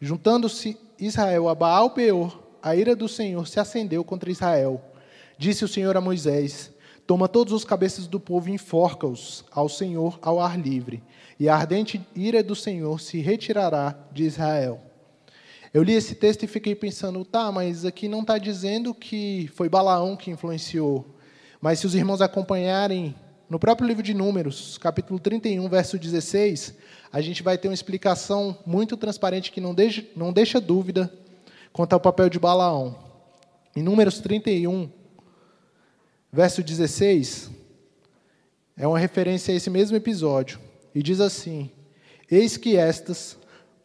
Juntando-se 0.00 0.76
Israel 0.98 1.48
a 1.48 1.54
Baal 1.54 1.90
Peor, 1.90 2.36
a 2.60 2.74
ira 2.74 2.96
do 2.96 3.08
Senhor 3.08 3.46
se 3.46 3.60
acendeu 3.60 4.02
contra 4.02 4.28
Israel. 4.28 4.82
Disse 5.38 5.64
o 5.64 5.68
Senhor 5.68 5.96
a 5.96 6.00
Moisés: 6.00 6.72
Toma 7.06 7.28
todos 7.28 7.52
os 7.52 7.64
cabeças 7.64 8.08
do 8.08 8.18
povo 8.18 8.48
e 8.48 8.54
enforca-os 8.54 9.44
ao 9.52 9.68
Senhor 9.68 10.18
ao 10.20 10.40
ar 10.40 10.58
livre, 10.58 11.00
e 11.38 11.48
a 11.48 11.54
ardente 11.54 12.04
ira 12.12 12.42
do 12.42 12.56
Senhor 12.56 13.00
se 13.00 13.20
retirará 13.20 13.96
de 14.12 14.24
Israel. 14.24 14.85
Eu 15.76 15.82
li 15.82 15.92
esse 15.92 16.14
texto 16.14 16.42
e 16.42 16.46
fiquei 16.46 16.74
pensando, 16.74 17.22
tá, 17.22 17.52
mas 17.52 17.84
aqui 17.84 18.08
não 18.08 18.22
está 18.22 18.38
dizendo 18.38 18.94
que 18.94 19.50
foi 19.54 19.68
Balaão 19.68 20.16
que 20.16 20.30
influenciou. 20.30 21.04
Mas 21.60 21.80
se 21.80 21.86
os 21.86 21.94
irmãos 21.94 22.22
acompanharem 22.22 23.14
no 23.46 23.58
próprio 23.58 23.86
livro 23.86 24.02
de 24.02 24.14
Números, 24.14 24.78
capítulo 24.78 25.20
31, 25.20 25.68
verso 25.68 25.98
16, 25.98 26.72
a 27.12 27.20
gente 27.20 27.42
vai 27.42 27.58
ter 27.58 27.68
uma 27.68 27.74
explicação 27.74 28.58
muito 28.64 28.96
transparente 28.96 29.52
que 29.52 29.60
não 29.60 29.74
deixa, 29.74 30.02
não 30.16 30.32
deixa 30.32 30.62
dúvida 30.62 31.12
quanto 31.74 31.92
ao 31.92 32.00
papel 32.00 32.30
de 32.30 32.38
Balaão. 32.38 32.96
Em 33.76 33.82
Números 33.82 34.18
31, 34.18 34.88
verso 36.32 36.62
16, 36.62 37.50
é 38.78 38.88
uma 38.88 38.98
referência 38.98 39.52
a 39.52 39.56
esse 39.58 39.68
mesmo 39.68 39.94
episódio. 39.94 40.58
E 40.94 41.02
diz 41.02 41.20
assim: 41.20 41.70
Eis 42.30 42.56
que 42.56 42.78
estas, 42.78 43.36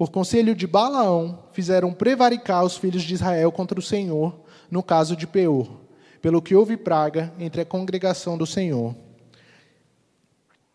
por 0.01 0.09
conselho 0.09 0.55
de 0.55 0.65
Balaão, 0.65 1.43
fizeram 1.51 1.93
prevaricar 1.93 2.65
os 2.65 2.75
filhos 2.75 3.03
de 3.03 3.13
Israel 3.13 3.51
contra 3.51 3.77
o 3.79 3.83
Senhor, 3.83 4.33
no 4.71 4.81
caso 4.81 5.15
de 5.15 5.27
Peor, 5.27 5.79
pelo 6.19 6.41
que 6.41 6.55
houve 6.55 6.75
praga 6.75 7.31
entre 7.37 7.61
a 7.61 7.65
congregação 7.65 8.35
do 8.35 8.47
Senhor. 8.47 8.95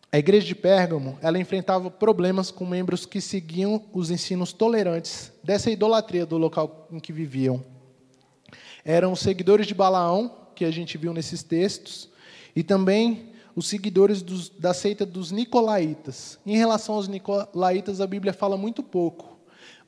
A 0.09 0.17
igreja 0.17 0.47
de 0.47 0.55
Pérgamo, 0.55 1.19
ela 1.21 1.37
enfrentava 1.37 1.91
problemas 1.91 2.51
com 2.51 2.65
membros 2.65 3.05
que 3.05 3.19
seguiam 3.19 3.83
os 3.91 4.09
ensinos 4.09 4.53
tolerantes 4.53 5.33
dessa 5.43 5.69
idolatria 5.69 6.25
do 6.25 6.37
local 6.37 6.87
em 6.89 6.97
que 6.97 7.11
viviam. 7.11 7.61
Eram 8.85 9.11
os 9.11 9.19
seguidores 9.19 9.67
de 9.67 9.73
Balaão, 9.73 10.31
que 10.55 10.63
a 10.63 10.71
gente 10.71 10.97
viu 10.97 11.13
nesses 11.13 11.43
textos, 11.43 12.09
e 12.55 12.63
também 12.63 13.33
os 13.57 13.65
seguidores 13.65 14.21
dos, 14.21 14.49
da 14.49 14.71
seita 14.71 15.03
dos 15.03 15.31
nicolaítas. 15.31 16.37
Em 16.45 16.55
relação 16.55 16.93
aos 16.93 17.07
nicolaítas, 17.07 17.99
a 17.99 18.05
Bíblia 18.05 18.31
fala 18.31 18.55
muito 18.55 18.83
pouco, 18.83 19.35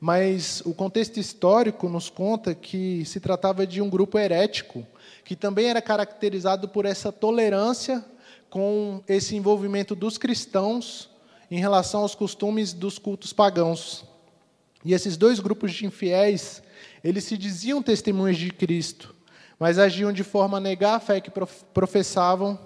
mas 0.00 0.60
o 0.66 0.74
contexto 0.74 1.20
histórico 1.20 1.88
nos 1.88 2.10
conta 2.10 2.52
que 2.52 3.04
se 3.04 3.20
tratava 3.20 3.64
de 3.64 3.80
um 3.80 3.88
grupo 3.88 4.18
herético, 4.18 4.84
que 5.24 5.36
também 5.36 5.66
era 5.66 5.80
caracterizado 5.80 6.68
por 6.68 6.84
essa 6.84 7.12
tolerância 7.12 8.04
com 8.50 9.04
esse 9.06 9.36
envolvimento 9.36 9.94
dos 9.94 10.18
cristãos 10.18 11.08
em 11.48 11.60
relação 11.60 12.00
aos 12.00 12.16
costumes 12.16 12.72
dos 12.72 12.98
cultos 12.98 13.32
pagãos. 13.32 14.04
E 14.84 14.94
esses 14.94 15.16
dois 15.16 15.38
grupos 15.38 15.72
de 15.72 15.86
infiéis, 15.86 16.60
eles 17.04 17.22
se 17.22 17.38
diziam 17.38 17.80
testemunhas 17.80 18.36
de 18.36 18.50
Cristo, 18.50 19.14
mas 19.60 19.78
agiam 19.78 20.12
de 20.12 20.24
forma 20.24 20.56
a 20.56 20.60
negar 20.60 20.96
a 20.96 21.00
fé 21.00 21.20
que 21.20 21.30
professavam 21.72 22.58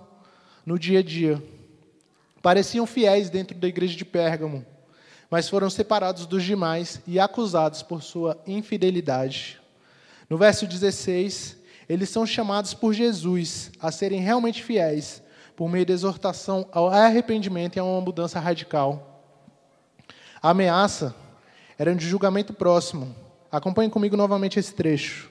no 0.64 0.78
dia 0.78 1.00
a 1.00 1.02
dia. 1.02 1.42
Pareciam 2.42 2.86
fiéis 2.86 3.30
dentro 3.30 3.56
da 3.56 3.68
igreja 3.68 3.96
de 3.96 4.04
Pérgamo, 4.04 4.64
mas 5.30 5.48
foram 5.48 5.70
separados 5.70 6.26
dos 6.26 6.42
demais 6.42 7.00
e 7.06 7.18
acusados 7.18 7.82
por 7.82 8.02
sua 8.02 8.38
infidelidade. 8.46 9.60
No 10.28 10.36
verso 10.36 10.66
16, 10.66 11.56
eles 11.88 12.08
são 12.08 12.26
chamados 12.26 12.74
por 12.74 12.92
Jesus 12.92 13.70
a 13.80 13.90
serem 13.90 14.20
realmente 14.20 14.62
fiéis, 14.62 15.22
por 15.56 15.68
meio 15.68 15.86
da 15.86 15.92
exortação 15.92 16.68
ao 16.72 16.88
arrependimento 16.88 17.76
e 17.76 17.78
a 17.78 17.84
uma 17.84 18.00
mudança 18.00 18.40
radical. 18.40 19.22
A 20.42 20.50
ameaça 20.50 21.14
era 21.78 21.94
de 21.94 22.06
julgamento 22.06 22.52
próximo. 22.52 23.14
Acompanhe 23.50 23.90
comigo 23.90 24.16
novamente 24.16 24.58
esse 24.58 24.74
trecho. 24.74 25.30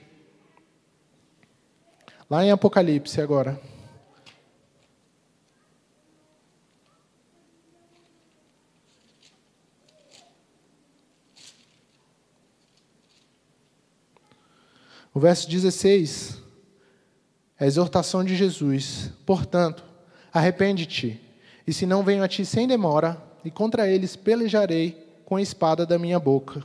Lá 2.28 2.44
em 2.44 2.50
Apocalipse 2.50 3.20
agora. 3.20 3.60
O 15.14 15.20
verso 15.20 15.48
16 15.48 16.42
é 17.60 17.64
a 17.64 17.66
exortação 17.68 18.24
de 18.24 18.34
Jesus. 18.34 19.12
Portanto, 19.24 19.84
arrepende-te, 20.32 21.20
e 21.64 21.72
se 21.72 21.86
não 21.86 22.02
venho 22.02 22.24
a 22.24 22.28
ti 22.28 22.44
sem 22.44 22.66
demora, 22.66 23.22
e 23.44 23.50
contra 23.50 23.88
eles 23.88 24.16
pelejarei 24.16 25.06
com 25.24 25.36
a 25.36 25.42
espada 25.42 25.86
da 25.86 26.00
minha 26.00 26.18
boca. 26.18 26.64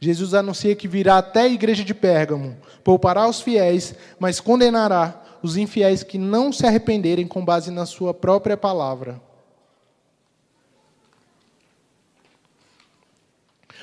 Jesus 0.00 0.32
anuncia 0.32 0.74
que 0.74 0.88
virá 0.88 1.18
até 1.18 1.42
a 1.42 1.48
igreja 1.48 1.84
de 1.84 1.92
Pérgamo, 1.92 2.56
poupará 2.82 3.28
os 3.28 3.42
fiéis, 3.42 3.94
mas 4.18 4.40
condenará 4.40 5.22
os 5.42 5.58
infiéis 5.58 6.02
que 6.02 6.16
não 6.16 6.50
se 6.50 6.66
arrependerem 6.66 7.26
com 7.26 7.44
base 7.44 7.70
na 7.70 7.84
sua 7.84 8.14
própria 8.14 8.56
palavra. 8.56 9.20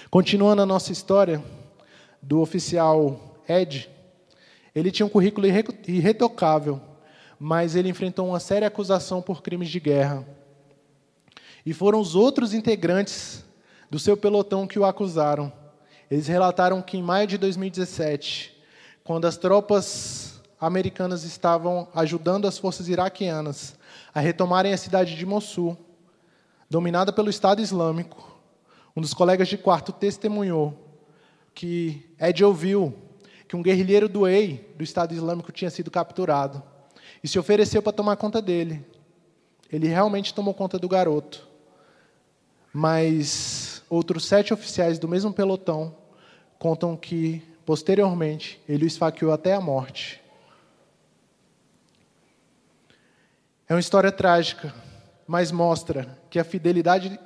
Continuando 0.09 0.63
a 0.63 0.65
nossa 0.65 0.91
história, 0.91 1.43
do 2.21 2.41
oficial 2.41 3.19
Ed, 3.47 3.89
ele 4.73 4.91
tinha 4.91 5.05
um 5.05 5.09
currículo 5.09 5.47
irretocável, 5.87 6.79
mas 7.39 7.75
ele 7.75 7.89
enfrentou 7.89 8.27
uma 8.27 8.39
séria 8.39 8.67
acusação 8.67 9.21
por 9.21 9.41
crimes 9.41 9.69
de 9.69 9.79
guerra. 9.79 10.25
E 11.65 11.73
foram 11.73 11.99
os 11.99 12.15
outros 12.15 12.53
integrantes 12.53 13.43
do 13.89 13.99
seu 13.99 14.15
pelotão 14.15 14.67
que 14.67 14.79
o 14.79 14.85
acusaram. 14.85 15.51
Eles 16.09 16.27
relataram 16.27 16.81
que 16.81 16.97
em 16.97 17.03
maio 17.03 17.27
de 17.27 17.37
2017, 17.37 18.57
quando 19.03 19.25
as 19.25 19.37
tropas 19.37 20.41
americanas 20.59 21.23
estavam 21.23 21.87
ajudando 21.93 22.47
as 22.47 22.57
forças 22.57 22.87
iraquianas 22.87 23.77
a 24.13 24.19
retomarem 24.19 24.73
a 24.73 24.77
cidade 24.77 25.15
de 25.15 25.25
Mossul, 25.25 25.77
dominada 26.69 27.11
pelo 27.11 27.29
Estado 27.29 27.61
Islâmico, 27.61 28.37
um 28.95 29.01
dos 29.01 29.13
colegas 29.13 29.47
de 29.47 29.57
quarto 29.57 29.91
testemunhou 29.91 30.88
que 31.59 32.09
Ed 32.17 32.41
ouviu 32.45 32.95
que 33.45 33.53
um 33.53 33.61
guerrilheiro 33.61 34.07
do 34.07 34.25
EI, 34.25 34.65
do 34.77 34.83
Estado 34.83 35.13
Islâmico, 35.13 35.51
tinha 35.51 35.69
sido 35.69 35.91
capturado 35.91 36.63
e 37.21 37.27
se 37.27 37.37
ofereceu 37.37 37.81
para 37.81 37.91
tomar 37.91 38.15
conta 38.15 38.41
dele. 38.41 38.85
Ele 39.69 39.85
realmente 39.85 40.33
tomou 40.33 40.53
conta 40.53 40.79
do 40.79 40.87
garoto. 40.87 41.45
Mas 42.71 43.83
outros 43.89 44.23
sete 44.23 44.53
oficiais 44.53 44.97
do 44.97 45.05
mesmo 45.05 45.33
pelotão 45.33 45.93
contam 46.57 46.95
que, 46.95 47.43
posteriormente, 47.65 48.61
ele 48.65 48.85
o 48.85 48.87
esfaqueou 48.87 49.33
até 49.33 49.53
a 49.53 49.59
morte. 49.59 50.21
É 53.67 53.73
uma 53.73 53.81
história 53.81 54.13
trágica, 54.13 54.73
mas 55.27 55.51
mostra 55.51 56.17
que 56.29 56.39
a 56.39 56.45
fidelidade 56.45 57.19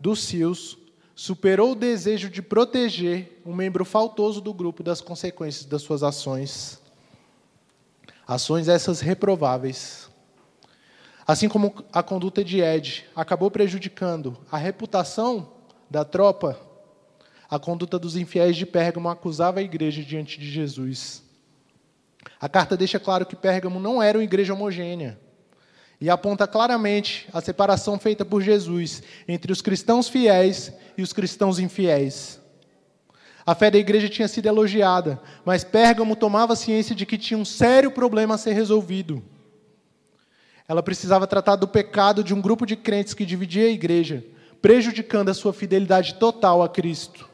dos 0.00 0.24
Seals 0.24 0.83
superou 1.14 1.72
o 1.72 1.76
desejo 1.76 2.28
de 2.28 2.42
proteger 2.42 3.40
um 3.46 3.54
membro 3.54 3.84
faltoso 3.84 4.40
do 4.40 4.52
grupo 4.52 4.82
das 4.82 5.00
consequências 5.00 5.64
das 5.64 5.82
suas 5.82 6.02
ações. 6.02 6.80
Ações 8.26 8.68
essas 8.68 9.00
reprováveis. 9.00 10.10
Assim 11.26 11.48
como 11.48 11.74
a 11.92 12.02
conduta 12.02 12.44
de 12.44 12.60
Ed 12.60 13.06
acabou 13.14 13.50
prejudicando 13.50 14.36
a 14.50 14.58
reputação 14.58 15.52
da 15.88 16.04
tropa, 16.04 16.58
a 17.48 17.58
conduta 17.58 17.98
dos 17.98 18.16
infiéis 18.16 18.56
de 18.56 18.66
Pérgamo 18.66 19.08
acusava 19.08 19.60
a 19.60 19.62
igreja 19.62 20.02
diante 20.02 20.38
de 20.38 20.50
Jesus. 20.50 21.22
A 22.40 22.48
carta 22.48 22.76
deixa 22.76 22.98
claro 22.98 23.24
que 23.24 23.36
Pérgamo 23.36 23.78
não 23.78 24.02
era 24.02 24.18
uma 24.18 24.24
igreja 24.24 24.52
homogênea 24.52 25.18
e 26.04 26.10
aponta 26.10 26.46
claramente 26.46 27.26
a 27.32 27.40
separação 27.40 27.98
feita 27.98 28.26
por 28.26 28.42
Jesus 28.42 29.02
entre 29.26 29.50
os 29.50 29.62
cristãos 29.62 30.06
fiéis 30.06 30.70
e 30.98 31.02
os 31.02 31.14
cristãos 31.14 31.58
infiéis. 31.58 32.38
A 33.46 33.54
fé 33.54 33.70
da 33.70 33.78
igreja 33.78 34.06
tinha 34.06 34.28
sido 34.28 34.44
elogiada, 34.44 35.18
mas 35.46 35.64
Pérgamo 35.64 36.14
tomava 36.14 36.54
ciência 36.56 36.94
de 36.94 37.06
que 37.06 37.16
tinha 37.16 37.38
um 37.38 37.44
sério 37.44 37.90
problema 37.90 38.34
a 38.34 38.38
ser 38.38 38.52
resolvido. 38.52 39.22
Ela 40.68 40.82
precisava 40.82 41.26
tratar 41.26 41.56
do 41.56 41.66
pecado 41.66 42.22
de 42.22 42.34
um 42.34 42.40
grupo 42.42 42.66
de 42.66 42.76
crentes 42.76 43.14
que 43.14 43.24
dividia 43.24 43.64
a 43.64 43.70
igreja, 43.70 44.22
prejudicando 44.60 45.30
a 45.30 45.34
sua 45.34 45.54
fidelidade 45.54 46.16
total 46.16 46.62
a 46.62 46.68
Cristo. 46.68 47.30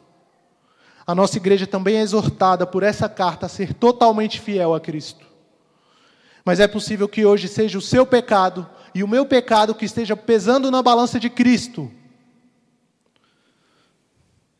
A 1.04 1.12
nossa 1.12 1.38
igreja 1.38 1.66
também 1.66 1.96
é 1.96 2.02
exortada 2.02 2.64
por 2.64 2.84
essa 2.84 3.08
carta 3.08 3.46
a 3.46 3.48
ser 3.48 3.74
totalmente 3.74 4.40
fiel 4.40 4.72
a 4.76 4.78
Cristo. 4.78 5.29
Mas 6.44 6.60
é 6.60 6.66
possível 6.66 7.08
que 7.08 7.24
hoje 7.24 7.48
seja 7.48 7.78
o 7.78 7.82
seu 7.82 8.06
pecado 8.06 8.68
e 8.94 9.02
o 9.04 9.08
meu 9.08 9.26
pecado 9.26 9.74
que 9.74 9.84
esteja 9.84 10.16
pesando 10.16 10.70
na 10.70 10.82
balança 10.82 11.20
de 11.20 11.30
Cristo. 11.30 11.90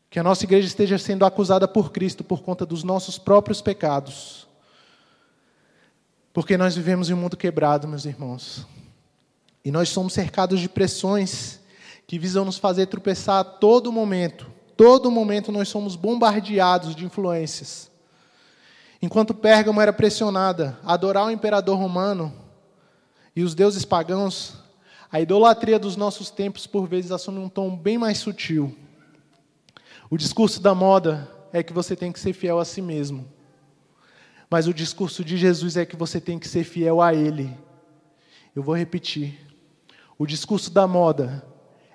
Que 0.09 0.19
a 0.19 0.23
nossa 0.23 0.43
igreja 0.43 0.67
esteja 0.67 0.97
sendo 0.97 1.25
acusada 1.25 1.67
por 1.67 1.91
Cristo 1.91 2.23
por 2.23 2.41
conta 2.41 2.65
dos 2.65 2.83
nossos 2.83 3.17
próprios 3.17 3.61
pecados. 3.61 4.47
Porque 6.33 6.57
nós 6.57 6.75
vivemos 6.75 7.09
em 7.09 7.13
um 7.13 7.17
mundo 7.17 7.35
quebrado, 7.35 7.87
meus 7.87 8.05
irmãos. 8.05 8.65
E 9.63 9.71
nós 9.71 9.89
somos 9.89 10.13
cercados 10.13 10.59
de 10.59 10.69
pressões 10.69 11.59
que 12.07 12.17
visam 12.17 12.45
nos 12.45 12.57
fazer 12.57 12.87
tropeçar 12.87 13.39
a 13.39 13.43
todo 13.43 13.91
momento. 13.91 14.51
Todo 14.75 15.11
momento 15.11 15.51
nós 15.51 15.69
somos 15.69 15.95
bombardeados 15.95 16.95
de 16.95 17.05
influências. 17.05 17.90
Enquanto 19.01 19.33
Pérgamo 19.33 19.81
era 19.81 19.91
pressionada 19.91 20.77
a 20.83 20.93
adorar 20.93 21.25
o 21.25 21.31
imperador 21.31 21.77
romano 21.77 22.31
e 23.35 23.43
os 23.43 23.55
deuses 23.55 23.83
pagãos, 23.83 24.57
a 25.11 25.19
idolatria 25.19 25.79
dos 25.79 25.95
nossos 25.95 26.29
tempos, 26.29 26.67
por 26.67 26.87
vezes, 26.87 27.11
assume 27.11 27.39
um 27.39 27.49
tom 27.49 27.75
bem 27.75 27.97
mais 27.97 28.19
sutil. 28.19 28.77
O 30.09 30.17
discurso 30.17 30.61
da 30.61 30.75
moda 30.75 31.29
é 31.51 31.63
que 31.63 31.73
você 31.73 31.95
tem 31.95 32.11
que 32.11 32.19
ser 32.19 32.33
fiel 32.33 32.59
a 32.59 32.65
si 32.65 32.81
mesmo. 32.81 33.27
Mas 34.49 34.67
o 34.67 34.73
discurso 34.73 35.23
de 35.23 35.35
Jesus 35.35 35.77
é 35.77 35.85
que 35.85 35.95
você 35.95 36.21
tem 36.21 36.37
que 36.37 36.47
ser 36.47 36.63
fiel 36.63 37.01
a 37.01 37.13
Ele. 37.13 37.57
Eu 38.55 38.61
vou 38.61 38.75
repetir. 38.75 39.39
O 40.17 40.27
discurso 40.27 40.69
da 40.69 40.85
moda 40.85 41.43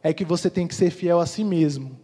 é 0.02 0.12
que 0.12 0.24
você 0.24 0.50
tem 0.50 0.66
que 0.66 0.74
ser 0.74 0.90
fiel 0.90 1.20
a 1.20 1.26
si 1.26 1.44
mesmo. 1.44 2.00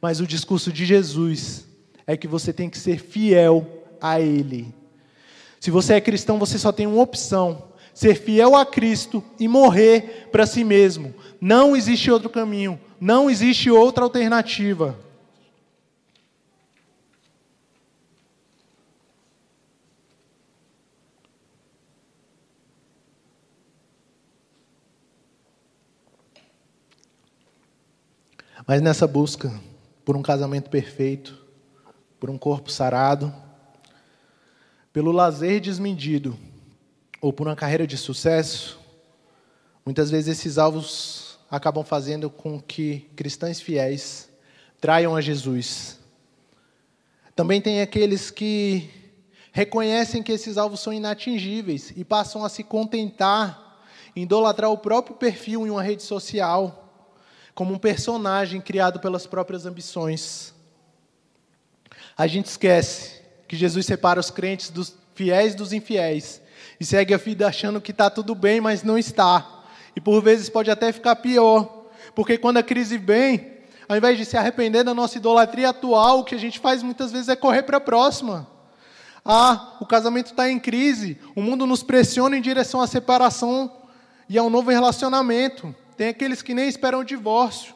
Mas 0.00 0.20
o 0.20 0.26
discurso 0.26 0.72
de 0.72 0.86
Jesus 0.86 1.66
é 2.06 2.16
que 2.16 2.26
você 2.26 2.52
tem 2.52 2.70
que 2.70 2.78
ser 2.78 2.98
fiel 2.98 3.75
a 4.00 4.20
Ele. 4.20 4.74
Se 5.60 5.70
você 5.70 5.94
é 5.94 6.00
cristão, 6.00 6.38
você 6.38 6.58
só 6.58 6.70
tem 6.72 6.86
uma 6.86 7.02
opção: 7.02 7.64
ser 7.92 8.14
fiel 8.14 8.54
a 8.54 8.64
Cristo 8.64 9.22
e 9.38 9.48
morrer 9.48 10.28
para 10.30 10.46
si 10.46 10.62
mesmo. 10.64 11.14
Não 11.40 11.76
existe 11.76 12.10
outro 12.10 12.30
caminho, 12.30 12.78
não 13.00 13.30
existe 13.30 13.70
outra 13.70 14.04
alternativa. 14.04 14.98
Mas 28.66 28.82
nessa 28.82 29.06
busca 29.06 29.52
por 30.04 30.16
um 30.16 30.22
casamento 30.22 30.68
perfeito, 30.68 31.36
por 32.18 32.28
um 32.28 32.36
corpo 32.36 32.70
sarado, 32.70 33.32
pelo 34.96 35.12
lazer 35.12 35.60
desmedido 35.60 36.38
ou 37.20 37.30
por 37.30 37.46
uma 37.46 37.54
carreira 37.54 37.86
de 37.86 37.98
sucesso, 37.98 38.80
muitas 39.84 40.10
vezes 40.10 40.38
esses 40.38 40.56
alvos 40.56 41.38
acabam 41.50 41.84
fazendo 41.84 42.30
com 42.30 42.58
que 42.58 43.00
cristãos 43.14 43.60
fiéis 43.60 44.30
traiam 44.80 45.14
a 45.14 45.20
Jesus. 45.20 45.98
Também 47.34 47.60
tem 47.60 47.82
aqueles 47.82 48.30
que 48.30 48.88
reconhecem 49.52 50.22
que 50.22 50.32
esses 50.32 50.56
alvos 50.56 50.80
são 50.80 50.94
inatingíveis 50.94 51.92
e 51.94 52.02
passam 52.02 52.42
a 52.42 52.48
se 52.48 52.64
contentar 52.64 53.84
idolatrar 54.16 54.70
o 54.70 54.78
próprio 54.78 55.14
perfil 55.14 55.66
em 55.66 55.70
uma 55.70 55.82
rede 55.82 56.04
social, 56.04 57.04
como 57.54 57.74
um 57.74 57.78
personagem 57.78 58.62
criado 58.62 58.98
pelas 58.98 59.26
próprias 59.26 59.66
ambições. 59.66 60.54
A 62.16 62.26
gente 62.26 62.46
esquece 62.46 63.25
que 63.46 63.56
Jesus 63.56 63.86
separa 63.86 64.20
os 64.20 64.30
crentes 64.30 64.70
dos 64.70 64.94
fiéis 65.14 65.54
dos 65.54 65.72
infiéis 65.72 66.40
e 66.78 66.84
segue 66.84 67.14
a 67.14 67.16
vida 67.16 67.46
achando 67.46 67.80
que 67.80 67.90
está 67.90 68.10
tudo 68.10 68.34
bem, 68.34 68.60
mas 68.60 68.82
não 68.82 68.98
está. 68.98 69.64
E 69.94 70.00
por 70.00 70.22
vezes 70.22 70.48
pode 70.48 70.70
até 70.70 70.92
ficar 70.92 71.16
pior, 71.16 71.86
porque 72.14 72.36
quando 72.36 72.58
a 72.58 72.62
crise 72.62 72.98
vem, 72.98 73.52
ao 73.88 73.96
invés 73.96 74.18
de 74.18 74.24
se 74.24 74.36
arrepender 74.36 74.84
da 74.84 74.92
nossa 74.92 75.16
idolatria 75.16 75.70
atual, 75.70 76.20
o 76.20 76.24
que 76.24 76.34
a 76.34 76.38
gente 76.38 76.58
faz 76.58 76.82
muitas 76.82 77.12
vezes 77.12 77.28
é 77.28 77.36
correr 77.36 77.62
para 77.62 77.78
a 77.78 77.80
próxima. 77.80 78.46
Ah, 79.24 79.76
o 79.80 79.86
casamento 79.86 80.26
está 80.26 80.48
em 80.48 80.58
crise, 80.58 81.18
o 81.34 81.42
mundo 81.42 81.66
nos 81.66 81.82
pressiona 81.82 82.36
em 82.36 82.42
direção 82.42 82.80
à 82.80 82.86
separação 82.86 83.72
e 84.28 84.38
ao 84.38 84.50
novo 84.50 84.70
relacionamento. 84.70 85.74
Tem 85.96 86.08
aqueles 86.08 86.42
que 86.42 86.54
nem 86.54 86.68
esperam 86.68 87.00
o 87.00 87.04
divórcio. 87.04 87.74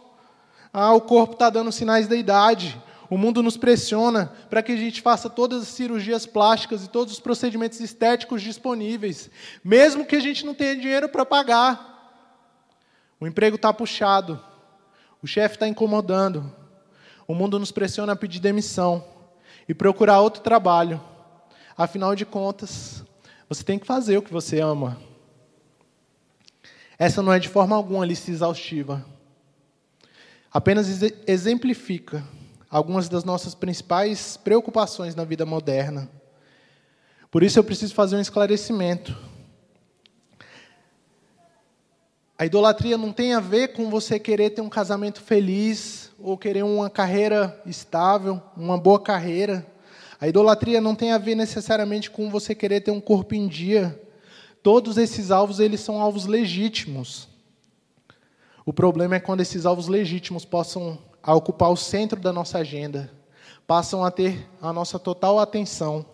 Ah, 0.72 0.92
o 0.92 1.00
corpo 1.00 1.32
está 1.32 1.48
dando 1.50 1.72
sinais 1.72 2.06
da 2.06 2.14
idade. 2.14 2.80
O 3.10 3.18
mundo 3.18 3.42
nos 3.42 3.56
pressiona 3.56 4.32
para 4.48 4.62
que 4.62 4.70
a 4.70 4.76
gente 4.76 5.02
faça 5.02 5.28
todas 5.28 5.62
as 5.62 5.68
cirurgias 5.68 6.26
plásticas 6.26 6.84
e 6.84 6.88
todos 6.88 7.14
os 7.14 7.18
procedimentos 7.18 7.80
estéticos 7.80 8.40
disponíveis, 8.40 9.28
mesmo 9.64 10.06
que 10.06 10.14
a 10.14 10.20
gente 10.20 10.46
não 10.46 10.54
tenha 10.54 10.76
dinheiro 10.76 11.08
para 11.08 11.26
pagar. 11.26 12.22
O 13.18 13.26
emprego 13.26 13.56
está 13.56 13.72
puxado, 13.72 14.40
o 15.20 15.26
chefe 15.26 15.56
está 15.56 15.66
incomodando, 15.66 16.54
o 17.26 17.34
mundo 17.34 17.58
nos 17.58 17.72
pressiona 17.72 18.12
a 18.12 18.16
pedir 18.16 18.38
demissão 18.38 19.04
e 19.68 19.74
procurar 19.74 20.20
outro 20.20 20.40
trabalho. 20.40 21.02
Afinal 21.76 22.14
de 22.14 22.24
contas, 22.24 23.04
você 23.48 23.64
tem 23.64 23.76
que 23.76 23.86
fazer 23.86 24.18
o 24.18 24.22
que 24.22 24.32
você 24.32 24.60
ama. 24.60 24.96
Essa 26.96 27.22
não 27.22 27.32
é 27.32 27.40
de 27.40 27.48
forma 27.48 27.74
alguma 27.74 28.06
lista 28.06 28.30
exaustiva. 28.30 29.04
Apenas 30.52 31.02
exemplifica 31.26 32.24
algumas 32.70 33.08
das 33.08 33.24
nossas 33.24 33.54
principais 33.54 34.36
preocupações 34.36 35.16
na 35.16 35.24
vida 35.24 35.44
moderna. 35.44 36.08
Por 37.30 37.42
isso 37.42 37.58
eu 37.58 37.64
preciso 37.64 37.94
fazer 37.94 38.16
um 38.16 38.20
esclarecimento. 38.20 39.16
A 42.38 42.46
idolatria 42.46 42.96
não 42.96 43.12
tem 43.12 43.34
a 43.34 43.40
ver 43.40 43.74
com 43.74 43.90
você 43.90 44.18
querer 44.18 44.50
ter 44.50 44.62
um 44.62 44.68
casamento 44.68 45.20
feliz 45.20 46.10
ou 46.18 46.38
querer 46.38 46.62
uma 46.62 46.88
carreira 46.88 47.60
estável, 47.66 48.40
uma 48.56 48.78
boa 48.78 49.00
carreira. 49.00 49.66
A 50.20 50.28
idolatria 50.28 50.80
não 50.80 50.94
tem 50.94 51.12
a 51.12 51.18
ver 51.18 51.34
necessariamente 51.34 52.10
com 52.10 52.30
você 52.30 52.54
querer 52.54 52.80
ter 52.80 52.92
um 52.92 53.00
corpo 53.00 53.34
em 53.34 53.46
dia. 53.46 54.00
Todos 54.62 54.96
esses 54.96 55.30
alvos 55.30 55.60
eles 55.60 55.80
são 55.80 56.00
alvos 56.00 56.26
legítimos. 56.26 57.28
O 58.64 58.72
problema 58.72 59.16
é 59.16 59.20
quando 59.20 59.40
esses 59.40 59.66
alvos 59.66 59.88
legítimos 59.88 60.44
possam 60.44 60.98
a 61.22 61.34
ocupar 61.34 61.70
o 61.70 61.76
centro 61.76 62.20
da 62.20 62.32
nossa 62.32 62.58
agenda, 62.58 63.10
passam 63.66 64.04
a 64.04 64.10
ter 64.10 64.48
a 64.60 64.72
nossa 64.72 64.98
total 64.98 65.38
atenção. 65.38 66.04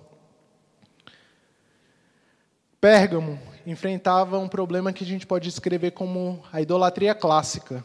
Pérgamo 2.80 3.38
enfrentava 3.66 4.38
um 4.38 4.48
problema 4.48 4.92
que 4.92 5.02
a 5.02 5.06
gente 5.06 5.26
pode 5.26 5.48
descrever 5.48 5.92
como 5.92 6.42
a 6.52 6.60
idolatria 6.60 7.14
clássica, 7.14 7.84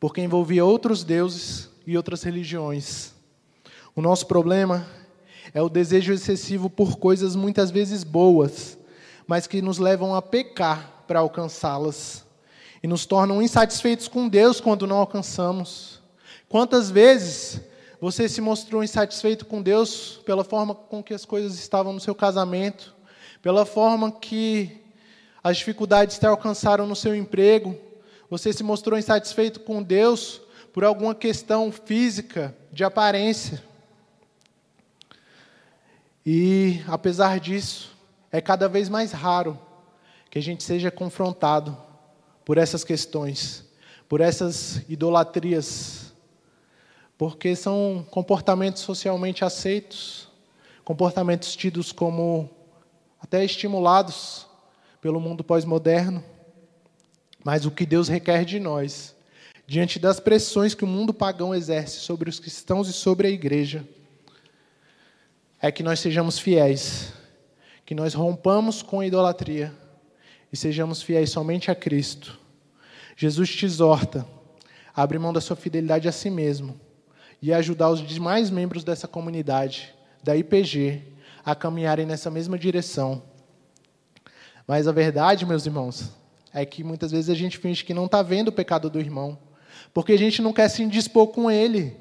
porque 0.00 0.20
envolvia 0.20 0.64
outros 0.64 1.04
deuses 1.04 1.70
e 1.86 1.96
outras 1.96 2.22
religiões. 2.22 3.12
O 3.94 4.02
nosso 4.02 4.26
problema 4.26 4.86
é 5.54 5.60
o 5.60 5.68
desejo 5.68 6.12
excessivo 6.12 6.70
por 6.70 6.96
coisas 6.96 7.36
muitas 7.36 7.70
vezes 7.70 8.02
boas, 8.02 8.78
mas 9.26 9.46
que 9.46 9.62
nos 9.62 9.78
levam 9.78 10.14
a 10.14 10.22
pecar 10.22 11.04
para 11.06 11.20
alcançá-las 11.20 12.21
e 12.82 12.88
nos 12.88 13.06
tornam 13.06 13.40
insatisfeitos 13.40 14.08
com 14.08 14.28
Deus 14.28 14.60
quando 14.60 14.86
não 14.86 14.96
alcançamos. 14.96 16.00
Quantas 16.48 16.90
vezes 16.90 17.60
você 18.00 18.28
se 18.28 18.40
mostrou 18.40 18.82
insatisfeito 18.82 19.46
com 19.46 19.62
Deus 19.62 20.20
pela 20.26 20.42
forma 20.42 20.74
com 20.74 21.02
que 21.02 21.14
as 21.14 21.24
coisas 21.24 21.54
estavam 21.54 21.92
no 21.92 22.00
seu 22.00 22.14
casamento, 22.14 22.94
pela 23.40 23.64
forma 23.64 24.10
que 24.10 24.82
as 25.42 25.58
dificuldades 25.58 26.18
te 26.18 26.26
alcançaram 26.26 26.86
no 26.86 26.96
seu 26.96 27.14
emprego? 27.14 27.78
Você 28.28 28.52
se 28.52 28.64
mostrou 28.64 28.98
insatisfeito 28.98 29.60
com 29.60 29.82
Deus 29.82 30.40
por 30.72 30.84
alguma 30.84 31.14
questão 31.14 31.70
física, 31.70 32.56
de 32.72 32.82
aparência? 32.82 33.62
E, 36.26 36.82
apesar 36.88 37.38
disso, 37.38 37.96
é 38.30 38.40
cada 38.40 38.68
vez 38.68 38.88
mais 38.88 39.12
raro 39.12 39.58
que 40.30 40.38
a 40.38 40.42
gente 40.42 40.64
seja 40.64 40.90
confrontado 40.90 41.76
por 42.44 42.58
essas 42.58 42.84
questões, 42.84 43.64
por 44.08 44.20
essas 44.20 44.82
idolatrias, 44.88 46.12
porque 47.16 47.54
são 47.54 48.04
comportamentos 48.10 48.82
socialmente 48.82 49.44
aceitos, 49.44 50.28
comportamentos 50.84 51.54
tidos 51.54 51.92
como 51.92 52.50
até 53.20 53.44
estimulados 53.44 54.46
pelo 55.00 55.20
mundo 55.20 55.44
pós-moderno. 55.44 56.22
Mas 57.44 57.64
o 57.64 57.70
que 57.70 57.86
Deus 57.86 58.08
requer 58.08 58.44
de 58.44 58.58
nós, 58.58 59.14
diante 59.66 59.98
das 59.98 60.20
pressões 60.20 60.74
que 60.74 60.84
o 60.84 60.88
mundo 60.88 61.14
pagão 61.14 61.54
exerce 61.54 62.00
sobre 62.00 62.28
os 62.28 62.38
cristãos 62.38 62.88
e 62.88 62.92
sobre 62.92 63.28
a 63.28 63.30
igreja, 63.30 63.86
é 65.60 65.70
que 65.70 65.82
nós 65.82 66.00
sejamos 66.00 66.38
fiéis, 66.38 67.12
que 67.86 67.94
nós 67.94 68.14
rompamos 68.14 68.82
com 68.82 69.00
a 69.00 69.06
idolatria 69.06 69.72
e 70.52 70.56
sejamos 70.56 71.02
fiéis 71.02 71.30
somente 71.30 71.70
a 71.70 71.74
Cristo. 71.74 72.38
Jesus 73.16 73.48
te 73.50 73.64
exorta 73.64 74.26
a 74.94 75.02
abrir 75.02 75.18
mão 75.18 75.32
da 75.32 75.40
sua 75.40 75.56
fidelidade 75.56 76.08
a 76.08 76.12
si 76.12 76.28
mesmo 76.28 76.78
e 77.40 77.52
ajudar 77.52 77.90
os 77.90 78.06
demais 78.06 78.50
membros 78.50 78.84
dessa 78.84 79.08
comunidade, 79.08 79.94
da 80.22 80.36
IPG, 80.36 81.02
a 81.44 81.54
caminharem 81.54 82.06
nessa 82.06 82.30
mesma 82.30 82.58
direção. 82.58 83.22
Mas 84.66 84.86
a 84.86 84.92
verdade, 84.92 85.44
meus 85.44 85.66
irmãos, 85.66 86.10
é 86.52 86.64
que 86.64 86.84
muitas 86.84 87.10
vezes 87.10 87.30
a 87.30 87.34
gente 87.34 87.58
finge 87.58 87.84
que 87.84 87.94
não 87.94 88.06
está 88.06 88.22
vendo 88.22 88.48
o 88.48 88.52
pecado 88.52 88.88
do 88.88 89.00
irmão, 89.00 89.38
porque 89.92 90.12
a 90.12 90.18
gente 90.18 90.40
não 90.40 90.52
quer 90.52 90.68
se 90.68 90.82
indispor 90.82 91.28
com 91.28 91.50
ele. 91.50 91.96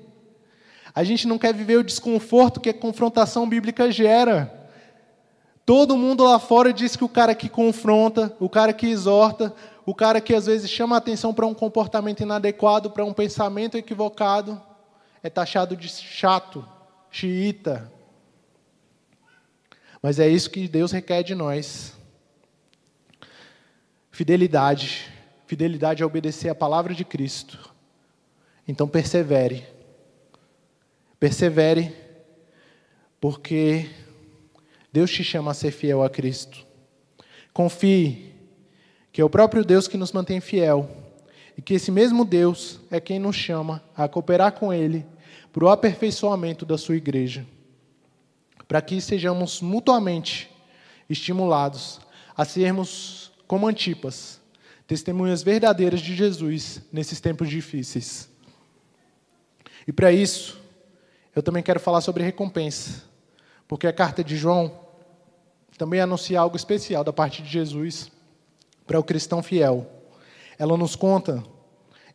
A 0.94 1.04
gente 1.04 1.28
não 1.28 1.38
quer 1.38 1.54
viver 1.54 1.78
o 1.78 1.84
desconforto 1.84 2.60
que 2.60 2.70
a 2.70 2.74
confrontação 2.74 3.48
bíblica 3.48 3.90
gera. 3.92 4.61
Todo 5.72 5.96
mundo 5.96 6.26
lá 6.26 6.38
fora 6.38 6.74
diz 6.74 6.98
que 6.98 7.04
o 7.06 7.08
cara 7.08 7.34
que 7.34 7.48
confronta, 7.48 8.36
o 8.42 8.50
cara 8.50 8.74
que 8.74 8.88
exorta, 8.88 9.56
o 9.86 9.96
cara 9.96 10.20
que 10.20 10.36
às 10.36 10.46
vezes 10.46 10.70
chama 10.70 10.98
atenção 10.98 11.34
para 11.34 11.48
um 11.48 11.54
comportamento 11.54 12.20
inadequado, 12.20 12.92
para 12.92 13.06
um 13.06 13.14
pensamento 13.14 13.78
equivocado, 13.78 14.62
é 15.24 15.30
taxado 15.30 15.78
de 15.78 15.88
chato, 15.88 16.68
xiita. 17.10 17.90
Mas 20.02 20.20
é 20.20 20.28
isso 20.28 20.50
que 20.50 20.68
Deus 20.68 20.92
requer 20.92 21.24
de 21.24 21.34
nós. 21.34 21.94
Fidelidade. 24.12 25.10
Fidelidade 25.48 26.04
é 26.04 26.06
obedecer 26.06 26.50
a 26.50 26.56
palavra 26.56 26.94
de 26.94 27.06
Cristo. 27.06 27.74
Então 28.68 28.90
persevere. 28.90 29.66
Persevere, 31.18 31.96
porque 33.22 33.90
Deus 34.91 35.12
te 35.12 35.23
chama 35.23 35.51
a 35.51 35.54
ser 35.54 35.71
fiel 35.71 36.04
a 36.04 36.10
Cristo. 36.10 36.65
Confie 37.54 38.34
que 39.12 39.21
é 39.21 39.25
o 39.25 39.30
próprio 39.30 39.63
Deus 39.63 39.88
que 39.88 39.97
nos 39.97 40.12
mantém 40.12 40.39
fiel 40.39 40.89
e 41.58 41.62
que 41.62 41.73
esse 41.73 41.91
mesmo 41.91 42.23
Deus 42.23 42.80
é 42.89 42.99
quem 42.99 43.19
nos 43.19 43.36
chama 43.36 43.84
a 43.95 44.08
cooperar 44.08 44.54
com 44.54 44.73
Ele 44.73 45.06
para 45.51 45.65
o 45.65 45.69
aperfeiçoamento 45.69 46.65
da 46.65 46.77
sua 46.77 46.95
igreja, 46.95 47.45
para 48.67 48.82
que 48.82 49.01
sejamos 49.01 49.62
mutuamente 49.62 50.49
estimulados 51.10 51.99
a 52.36 52.45
sermos 52.45 53.32
como 53.45 53.67
Antipas, 53.67 54.39
testemunhas 54.88 55.43
verdadeiras 55.43 55.99
de 55.99 56.15
Jesus 56.15 56.82
nesses 56.91 57.19
tempos 57.19 57.49
difíceis. 57.49 58.30
E 59.86 59.91
para 59.91 60.12
isso, 60.12 60.60
eu 61.36 61.43
também 61.43 61.62
quero 61.62 61.80
falar 61.80 62.01
sobre 62.01 62.23
recompensa, 62.23 63.04
porque 63.72 63.88
a 63.88 63.94
carta 63.94 64.22
de 64.22 64.36
João 64.36 64.70
também 65.78 66.02
anuncia 66.02 66.38
algo 66.38 66.58
especial 66.58 67.06
da 67.06 67.14
parte 67.14 67.42
de 67.42 67.48
Jesus 67.48 68.12
para 68.86 69.00
o 69.00 69.04
cristão 69.04 69.42
fiel. 69.42 69.90
Ela 70.60 70.76
nos 70.76 70.94
conta, 70.94 71.42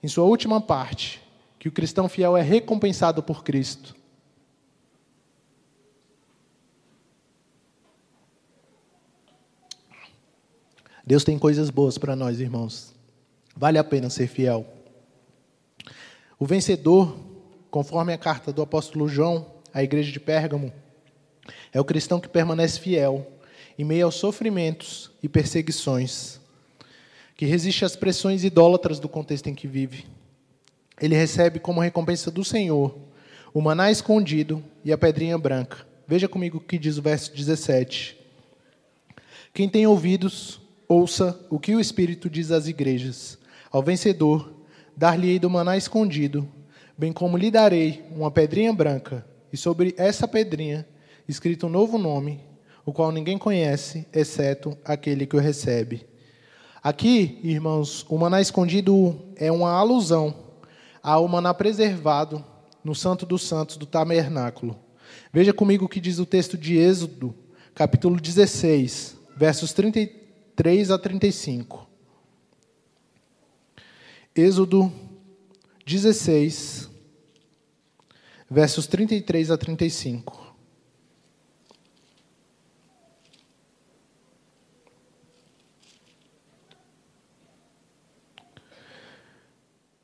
em 0.03 0.07
sua 0.07 0.25
última 0.25 0.61
parte, 0.61 1.19
que 1.59 1.67
o 1.67 1.73
cristão 1.73 2.11
fiel 2.11 2.37
é 2.37 2.43
recompensado 2.43 3.23
por 3.23 3.43
Cristo. 3.43 3.97
Deus 11.07 11.25
tem 11.25 11.39
coisas 11.39 11.71
boas 11.71 11.97
para 11.97 12.15
nós, 12.15 12.39
irmãos. 12.39 12.95
Vale 13.57 13.79
a 13.79 13.85
pena 13.85 14.11
ser 14.11 14.27
fiel. 14.27 14.67
O 16.39 16.45
vencedor, 16.45 17.19
conforme 17.71 18.13
a 18.13 18.19
carta 18.19 18.53
do 18.53 18.61
apóstolo 18.61 19.09
João 19.09 19.55
à 19.73 19.83
igreja 19.83 20.13
de 20.13 20.21
Pérgamo, 20.21 20.71
é 21.73 21.81
o 21.81 21.85
cristão 21.85 22.21
que 22.21 22.29
permanece 22.29 22.81
fiel 22.81 23.27
em 23.79 23.85
meio 23.85 24.07
aos 24.07 24.15
sofrimentos 24.15 25.11
e 25.23 25.29
perseguições, 25.29 26.41
que 27.37 27.45
resiste 27.45 27.85
às 27.85 27.95
pressões 27.95 28.43
idólatras 28.45 28.99
do 28.99 29.09
contexto 29.09 29.49
em 29.49 29.55
que 29.55 29.67
vive. 29.67 30.07
Ele 31.01 31.15
recebe 31.15 31.59
como 31.59 31.81
recompensa 31.81 32.31
do 32.31 32.43
Senhor 32.43 32.97
o 33.53 33.61
maná 33.61 33.91
escondido 33.91 34.63
e 34.85 34.93
a 34.93 34.99
pedrinha 34.99 35.37
branca. 35.37 35.87
Veja 36.07 36.29
comigo 36.29 36.59
o 36.59 36.61
que 36.61 36.79
diz 36.79 36.99
o 36.99 37.03
verso 37.03 37.35
17. 37.35 38.17
Quem 39.53 39.69
tem 39.69 39.87
ouvidos, 39.87 40.61
ouça 40.89 41.39
o 41.51 41.59
que 41.59 41.75
o 41.75 41.81
Espírito 41.81 42.31
diz 42.31 42.51
às 42.51 42.67
igrejas. 42.67 43.39
Ao 43.71 43.83
vencedor, 43.83 44.53
dar-lhe-ei 44.97 45.39
do 45.39 45.51
maná 45.51 45.77
escondido, 45.77 46.49
bem 46.97 47.13
como 47.13 47.37
lhe 47.37 47.51
darei 47.51 48.05
uma 48.11 48.31
pedrinha 48.31 48.73
branca, 48.73 49.27
e 49.53 49.57
sobre 49.57 49.95
essa 49.97 50.27
pedrinha 50.29 50.87
escrito 51.29 51.67
um 51.67 51.71
novo 51.71 51.99
nome, 51.99 52.41
o 52.85 52.93
qual 52.93 53.11
ninguém 53.11 53.37
conhece, 53.37 54.07
exceto 54.13 54.77
aquele 54.85 55.27
que 55.27 55.37
o 55.37 55.41
recebe. 55.41 56.07
Aqui, 56.83 57.41
irmãos, 57.43 58.07
o 58.09 58.17
maná 58.17 58.41
escondido 58.41 59.19
é 59.35 59.51
uma 59.51 59.73
alusão 59.73 60.35
ao 61.03 61.27
maná 61.27 61.53
preservado 61.53 62.45
no 62.85 62.95
Santo 62.95 63.27
dos 63.27 63.43
Santos 63.43 63.77
do 63.77 63.87
tabernáculo. 63.87 64.79
Veja 65.33 65.53
comigo 65.53 65.87
o 65.87 65.89
que 65.89 66.01
diz 66.01 66.19
o 66.19 66.27
texto 66.27 66.57
de 66.57 66.77
Êxodo, 66.77 67.35
capítulo 67.75 68.21
16, 68.21 69.17
versos 69.37 69.73
33 69.73 70.93
a 70.93 70.99
35. 70.99 71.89
Êxodo 74.35 74.93
16, 75.85 76.89
versos 78.49 78.87
33 78.87 79.51
a 79.51 79.59
35. 79.59 80.46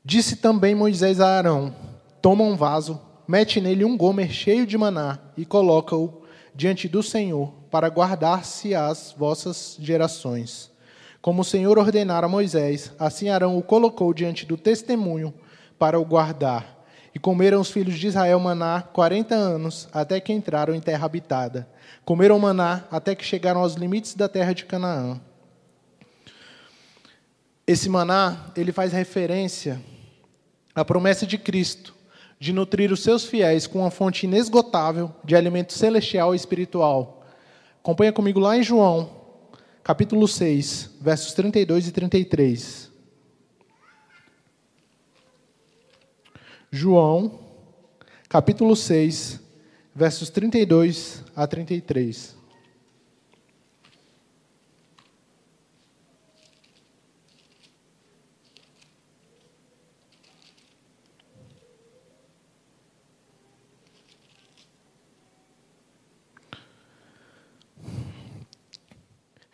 Disse 0.05 0.35
também 0.35 0.75
Moisés 0.75 1.21
a 1.21 1.37
Arão: 1.37 1.73
Toma 2.21 2.43
um 2.43 2.57
vaso, 2.57 2.99
mete 3.25 3.61
nele 3.61 3.85
um 3.85 3.95
gomer 3.95 4.29
cheio 4.31 4.67
de 4.67 4.77
maná 4.77 5.17
e 5.37 5.45
coloca-o 5.45 6.23
diante 6.53 6.89
do 6.89 7.01
Senhor, 7.01 7.53
para 7.71 7.89
guardar-se 7.89 8.75
as 8.75 9.15
vossas 9.17 9.77
gerações. 9.79 10.69
Como 11.21 11.41
o 11.41 11.45
Senhor 11.45 11.79
ordenara 11.79 12.25
a 12.25 12.29
Moisés, 12.29 12.91
assim 12.99 13.29
Arão 13.29 13.57
o 13.57 13.63
colocou 13.63 14.13
diante 14.13 14.45
do 14.45 14.57
testemunho 14.57 15.33
para 15.79 15.97
o 15.97 16.03
guardar. 16.03 16.83
E 17.15 17.19
comeram 17.19 17.61
os 17.61 17.71
filhos 17.71 17.97
de 17.97 18.07
Israel 18.07 18.39
maná 18.41 18.81
quarenta 18.81 19.35
anos, 19.35 19.87
até 19.93 20.19
que 20.19 20.33
entraram 20.33 20.75
em 20.75 20.81
terra 20.81 21.05
habitada. 21.05 21.65
Comeram 22.03 22.37
maná 22.37 22.83
até 22.91 23.15
que 23.15 23.23
chegaram 23.23 23.61
aos 23.61 23.75
limites 23.75 24.15
da 24.15 24.27
terra 24.27 24.51
de 24.51 24.65
Canaã. 24.65 25.21
Esse 27.65 27.87
maná, 27.87 28.47
ele 28.57 28.73
faz 28.73 28.91
referência 28.91 29.79
a 30.75 30.83
promessa 30.83 31.25
de 31.25 31.37
Cristo 31.37 31.93
de 32.39 32.51
nutrir 32.51 32.91
os 32.91 33.01
seus 33.01 33.23
fiéis 33.23 33.65
com 33.65 33.79
uma 33.79 33.91
fonte 33.91 34.25
inesgotável 34.25 35.13
de 35.23 35.35
alimento 35.35 35.71
celestial 35.71 36.33
e 36.33 36.37
espiritual. 36.37 37.25
Acompanha 37.79 38.11
comigo 38.11 38.39
lá 38.39 38.57
em 38.57 38.63
João, 38.63 39.09
capítulo 39.83 40.27
6, 40.27 40.89
versos 40.99 41.33
32 41.33 41.87
e 41.87 41.91
33. 41.91 42.91
João, 46.69 47.39
capítulo 48.27 48.75
6, 48.75 49.39
versos 49.95 50.29
32 50.29 51.23
a 51.35 51.45
33. 51.45 52.42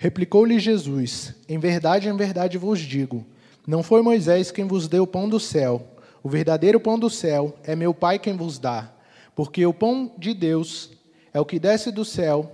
Replicou-lhe 0.01 0.57
Jesus: 0.59 1.35
Em 1.47 1.59
verdade, 1.59 2.07
em 2.07 2.15
verdade 2.15 2.57
vos 2.57 2.79
digo: 2.79 3.25
não 3.67 3.83
foi 3.83 4.01
Moisés 4.01 4.49
quem 4.49 4.65
vos 4.65 4.87
deu 4.87 5.03
o 5.03 5.07
pão 5.07 5.27
do 5.27 5.41
céu. 5.41 5.85
O 6.23 6.29
verdadeiro 6.29 6.79
pão 6.79 6.97
do 6.97 7.09
céu 7.09 7.53
é 7.63 7.75
meu 7.75 7.93
Pai 7.93 8.17
quem 8.17 8.35
vos 8.35 8.57
dá. 8.57 8.91
Porque 9.35 9.65
o 9.65 9.73
pão 9.73 10.11
de 10.17 10.33
Deus 10.33 10.89
é 11.33 11.39
o 11.39 11.45
que 11.45 11.59
desce 11.59 11.91
do 11.91 12.05
céu 12.05 12.49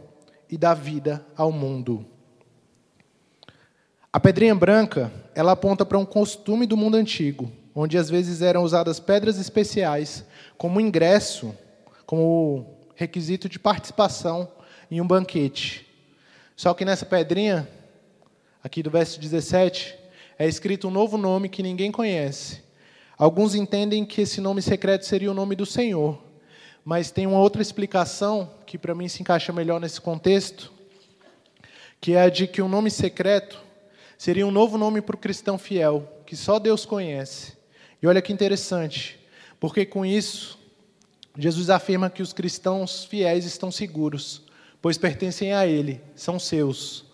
e 0.50 0.58
dá 0.58 0.74
vida 0.74 1.24
ao 1.38 1.52
mundo. 1.52 2.04
A 4.12 4.20
pedrinha 4.20 4.56
branca, 4.56 5.12
ela 5.36 5.52
aponta 5.52 5.86
para 5.86 6.00
um 6.00 6.06
costume 6.06 6.66
do 6.66 6.76
mundo 6.76 6.96
antigo, 6.96 7.52
onde 7.76 7.96
às 7.96 8.10
vezes 8.10 8.42
eram 8.42 8.64
usadas 8.64 9.00
pedras 9.00 9.38
especiais 9.38 10.26
como 10.58 10.82
ingresso, 10.82 11.54
como 12.08 12.76
requisito 12.96 13.48
de 13.48 13.60
participação 13.60 14.48
em 14.90 15.00
um 15.00 15.08
banquete. 15.08 15.85
Só 16.56 16.74
que 16.74 16.86
nessa 16.86 17.06
pedrinha, 17.06 17.68
aqui 18.64 18.82
do 18.82 18.90
verso 18.90 19.20
17, 19.20 19.94
é 20.40 20.48
escrito 20.48 20.88
um 20.88 20.92
novo 20.92 21.18
nome 21.18 21.50
que 21.50 21.62
ninguém 21.62 21.92
conhece. 21.92 22.64
Alguns 23.18 23.56
entendem 23.56 24.06
que 24.06 24.22
esse 24.22 24.40
nome 24.40 24.62
secreto 24.62 25.06
seria 25.06 25.32
o 25.32 25.34
nome 25.34 25.56
do 25.56 25.66
Senhor, 25.66 26.22
mas 26.84 27.12
tem 27.12 27.28
uma 27.28 27.40
outra 27.40 27.62
explicação 27.62 28.50
que 28.66 28.78
para 28.78 28.96
mim 28.96 29.08
se 29.10 29.22
encaixa 29.22 29.52
melhor 29.52 29.82
nesse 29.82 30.00
contexto, 30.00 30.72
que 32.00 32.14
é 32.14 32.22
a 32.22 32.30
de 32.30 32.48
que 32.48 32.62
o 32.62 32.66
um 32.66 32.70
nome 32.70 32.90
secreto 32.90 33.62
seria 34.18 34.48
um 34.48 34.52
novo 34.52 34.78
nome 34.78 35.02
para 35.02 35.16
o 35.16 35.20
cristão 35.20 35.58
fiel, 35.58 36.22
que 36.26 36.38
só 36.38 36.58
Deus 36.58 36.86
conhece. 36.86 37.54
E 38.02 38.08
olha 38.08 38.22
que 38.22 38.32
interessante, 38.32 39.20
porque 39.60 39.86
com 39.86 40.06
isso, 40.06 40.58
Jesus 41.38 41.70
afirma 41.70 42.10
que 42.10 42.22
os 42.22 42.32
cristãos 42.32 43.04
fiéis 43.04 43.44
estão 43.46 43.72
seguros, 43.72 44.45
pois 44.86 45.00
pertencem 45.00 45.52
a 45.52 45.66
Ele, 45.66 46.00
são 46.14 46.38
seus. 46.38 47.06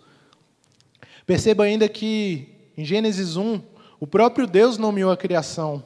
Perceba 1.26 1.64
ainda 1.64 1.88
que 1.88 2.70
em 2.76 2.84
Gênesis 2.84 3.38
1, 3.38 3.62
o 3.98 4.06
próprio 4.06 4.46
Deus 4.46 4.78
nomeou 4.78 5.10
a 5.10 5.16
criação. 5.16 5.82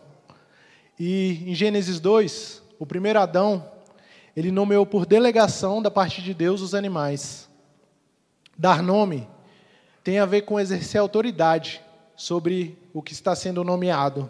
E 0.99 1.43
em 1.45 1.53
Gênesis 1.53 1.99
2, 1.99 2.63
o 2.79 2.87
primeiro 2.87 3.19
Adão, 3.19 3.63
ele 4.35 4.49
nomeou 4.49 4.83
por 4.83 5.05
delegação 5.05 5.79
da 5.79 5.91
parte 5.91 6.23
de 6.23 6.33
Deus 6.33 6.59
os 6.59 6.73
animais. 6.73 7.47
Dar 8.57 8.81
nome 8.81 9.29
tem 10.03 10.17
a 10.17 10.25
ver 10.25 10.41
com 10.41 10.59
exercer 10.59 10.99
autoridade 10.99 11.83
sobre 12.15 12.79
o 12.95 13.03
que 13.03 13.13
está 13.13 13.35
sendo 13.35 13.63
nomeado. 13.63 14.27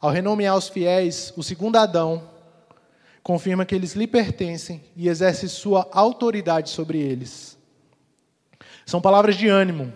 Ao 0.00 0.08
renomear 0.08 0.56
os 0.56 0.68
fiéis, 0.68 1.34
o 1.36 1.42
segundo 1.42 1.74
Adão 1.74 2.30
confirma 3.24 3.64
que 3.64 3.74
eles 3.74 3.94
lhe 3.94 4.06
pertencem 4.06 4.84
e 4.94 5.08
exerce 5.08 5.48
sua 5.48 5.88
autoridade 5.90 6.68
sobre 6.68 6.98
eles. 6.98 7.56
São 8.84 9.00
palavras 9.00 9.34
de 9.34 9.48
ânimo, 9.48 9.90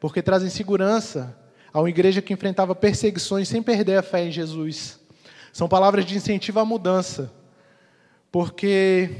porque 0.00 0.20
trazem 0.20 0.50
segurança 0.50 1.38
a 1.72 1.78
uma 1.78 1.88
igreja 1.88 2.20
que 2.20 2.32
enfrentava 2.32 2.74
perseguições 2.74 3.48
sem 3.48 3.62
perder 3.62 3.98
a 3.98 4.02
fé 4.02 4.26
em 4.26 4.32
Jesus. 4.32 4.98
São 5.52 5.68
palavras 5.68 6.04
de 6.04 6.16
incentivo 6.16 6.58
à 6.58 6.64
mudança, 6.64 7.32
porque 8.32 9.10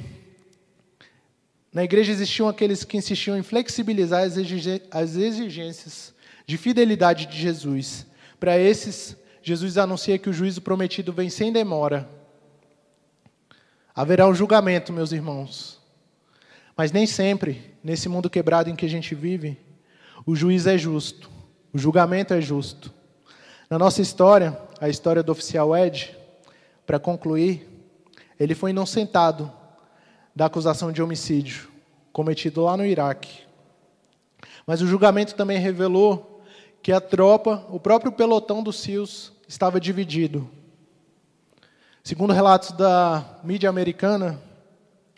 na 1.72 1.84
igreja 1.84 2.10
existiam 2.10 2.48
aqueles 2.48 2.82
que 2.82 2.96
insistiam 2.96 3.38
em 3.38 3.44
flexibilizar 3.44 4.24
as 4.24 5.16
exigências 5.16 6.12
de 6.44 6.56
fidelidade 6.58 7.26
de 7.26 7.38
Jesus. 7.38 8.06
Para 8.40 8.58
esses, 8.58 9.16
Jesus 9.40 9.78
anuncia 9.78 10.18
que 10.18 10.28
o 10.28 10.32
juízo 10.32 10.60
prometido 10.60 11.12
vem 11.12 11.30
sem 11.30 11.52
demora 11.52 12.15
Haverá 13.96 14.28
um 14.28 14.34
julgamento, 14.34 14.92
meus 14.92 15.10
irmãos. 15.10 15.80
Mas 16.76 16.92
nem 16.92 17.06
sempre, 17.06 17.74
nesse 17.82 18.10
mundo 18.10 18.28
quebrado 18.28 18.68
em 18.68 18.76
que 18.76 18.84
a 18.84 18.88
gente 18.88 19.14
vive, 19.14 19.58
o 20.26 20.36
juiz 20.36 20.66
é 20.66 20.76
justo, 20.76 21.30
o 21.72 21.78
julgamento 21.78 22.34
é 22.34 22.40
justo. 22.42 22.92
Na 23.70 23.78
nossa 23.78 24.02
história, 24.02 24.60
a 24.78 24.90
história 24.90 25.22
do 25.22 25.32
oficial 25.32 25.74
Ed, 25.74 26.14
para 26.86 26.98
concluir, 26.98 27.66
ele 28.38 28.54
foi 28.54 28.68
inocentado 28.68 29.50
da 30.34 30.44
acusação 30.44 30.92
de 30.92 31.02
homicídio 31.02 31.70
cometido 32.12 32.64
lá 32.64 32.76
no 32.76 32.84
Iraque. 32.84 33.44
Mas 34.66 34.82
o 34.82 34.86
julgamento 34.86 35.34
também 35.34 35.56
revelou 35.56 36.44
que 36.82 36.92
a 36.92 37.00
tropa, 37.00 37.64
o 37.70 37.80
próprio 37.80 38.12
pelotão 38.12 38.62
dos 38.62 38.78
CIOs, 38.78 39.32
estava 39.48 39.80
dividido. 39.80 40.46
Segundo 42.06 42.32
relatos 42.32 42.70
da 42.70 43.40
mídia 43.42 43.68
americana, 43.68 44.40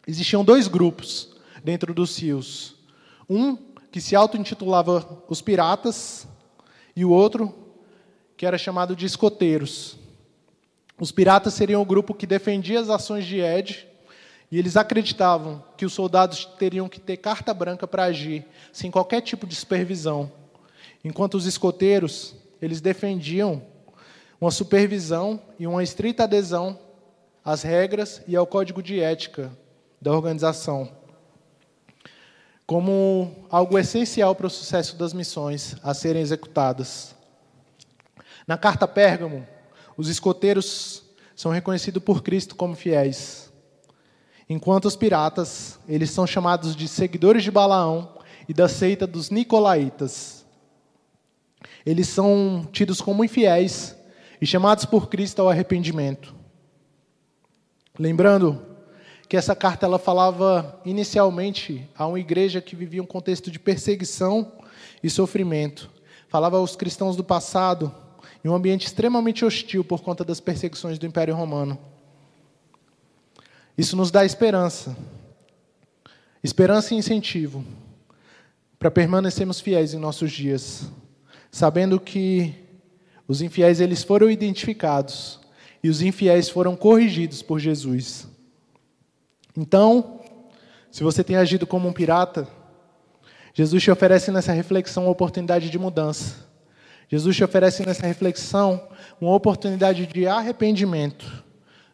existiam 0.06 0.42
dois 0.42 0.68
grupos 0.68 1.36
dentro 1.62 1.92
dos 1.92 2.12
SEALs. 2.12 2.76
Um 3.28 3.58
que 3.92 4.00
se 4.00 4.16
auto-intitulava 4.16 5.22
os 5.28 5.42
piratas 5.42 6.26
e 6.96 7.04
o 7.04 7.10
outro 7.10 7.54
que 8.38 8.46
era 8.46 8.56
chamado 8.56 8.96
de 8.96 9.04
escoteiros. 9.04 9.98
Os 10.98 11.12
piratas 11.12 11.52
seriam 11.52 11.82
o 11.82 11.84
grupo 11.84 12.14
que 12.14 12.26
defendia 12.26 12.80
as 12.80 12.88
ações 12.88 13.26
de 13.26 13.38
Ed 13.38 13.86
E 14.50 14.58
eles 14.58 14.74
acreditavam 14.74 15.62
que 15.76 15.84
os 15.84 15.92
soldados 15.92 16.46
teriam 16.58 16.88
que 16.88 16.98
ter 16.98 17.18
carta 17.18 17.52
branca 17.52 17.86
para 17.86 18.04
agir, 18.04 18.46
sem 18.72 18.90
qualquer 18.90 19.20
tipo 19.20 19.46
de 19.46 19.54
supervisão. 19.54 20.32
Enquanto 21.04 21.34
os 21.34 21.44
escoteiros, 21.44 22.34
eles 22.62 22.80
defendiam 22.80 23.62
uma 24.40 24.50
supervisão 24.50 25.40
e 25.58 25.66
uma 25.66 25.82
estrita 25.82 26.24
adesão 26.24 26.78
às 27.44 27.62
regras 27.62 28.22
e 28.26 28.36
ao 28.36 28.46
código 28.46 28.82
de 28.82 29.00
ética 29.00 29.50
da 30.00 30.12
organização, 30.12 30.92
como 32.66 33.34
algo 33.50 33.78
essencial 33.78 34.34
para 34.34 34.46
o 34.46 34.50
sucesso 34.50 34.96
das 34.96 35.12
missões 35.12 35.76
a 35.82 35.92
serem 35.92 36.22
executadas. 36.22 37.16
Na 38.46 38.56
carta 38.56 38.86
Pérgamo, 38.86 39.46
os 39.96 40.08
escoteiros 40.08 41.02
são 41.34 41.50
reconhecidos 41.50 42.02
por 42.02 42.22
Cristo 42.22 42.54
como 42.54 42.76
fiéis, 42.76 43.52
enquanto 44.48 44.84
os 44.84 44.94
piratas, 44.94 45.80
eles 45.88 46.10
são 46.10 46.26
chamados 46.26 46.76
de 46.76 46.86
seguidores 46.86 47.42
de 47.42 47.50
Balaão 47.50 48.16
e 48.48 48.54
da 48.54 48.68
seita 48.68 49.06
dos 49.06 49.30
nicolaítas. 49.30 50.46
Eles 51.84 52.08
são 52.08 52.66
tidos 52.70 53.00
como 53.00 53.24
infiéis 53.24 53.97
e 54.40 54.46
chamados 54.46 54.84
por 54.84 55.08
Cristo 55.08 55.40
ao 55.40 55.48
arrependimento. 55.48 56.34
Lembrando 57.98 58.62
que 59.28 59.36
essa 59.36 59.54
carta 59.54 59.84
ela 59.84 59.98
falava 59.98 60.80
inicialmente 60.84 61.88
a 61.96 62.06
uma 62.06 62.18
igreja 62.18 62.60
que 62.60 62.76
vivia 62.76 63.02
um 63.02 63.06
contexto 63.06 63.50
de 63.50 63.58
perseguição 63.58 64.52
e 65.02 65.10
sofrimento. 65.10 65.90
Falava 66.28 66.56
aos 66.56 66.76
cristãos 66.76 67.16
do 67.16 67.24
passado 67.24 67.94
em 68.44 68.48
um 68.48 68.54
ambiente 68.54 68.86
extremamente 68.86 69.44
hostil 69.44 69.84
por 69.84 70.00
conta 70.00 70.24
das 70.24 70.40
perseguições 70.40 70.98
do 70.98 71.06
Império 71.06 71.34
Romano. 71.34 71.78
Isso 73.76 73.96
nos 73.96 74.10
dá 74.10 74.24
esperança. 74.24 74.96
Esperança 76.42 76.94
e 76.94 76.96
incentivo 76.96 77.64
para 78.78 78.90
permanecermos 78.90 79.60
fiéis 79.60 79.92
em 79.92 79.98
nossos 79.98 80.30
dias, 80.30 80.88
sabendo 81.50 81.98
que 81.98 82.54
os 83.28 83.42
infiéis 83.42 83.78
eles 83.78 84.02
foram 84.02 84.30
identificados 84.30 85.38
e 85.82 85.90
os 85.90 86.00
infiéis 86.00 86.48
foram 86.48 86.74
corrigidos 86.74 87.42
por 87.42 87.60
Jesus. 87.60 88.26
Então, 89.56 90.20
se 90.90 91.02
você 91.02 91.22
tem 91.22 91.36
agido 91.36 91.66
como 91.66 91.86
um 91.86 91.92
pirata, 91.92 92.48
Jesus 93.52 93.82
te 93.82 93.90
oferece 93.90 94.30
nessa 94.30 94.52
reflexão 94.52 95.04
uma 95.04 95.12
oportunidade 95.12 95.68
de 95.68 95.78
mudança. 95.78 96.46
Jesus 97.08 97.36
te 97.36 97.44
oferece 97.44 97.84
nessa 97.84 98.06
reflexão 98.06 98.88
uma 99.20 99.34
oportunidade 99.34 100.06
de 100.06 100.26
arrependimento, 100.26 101.44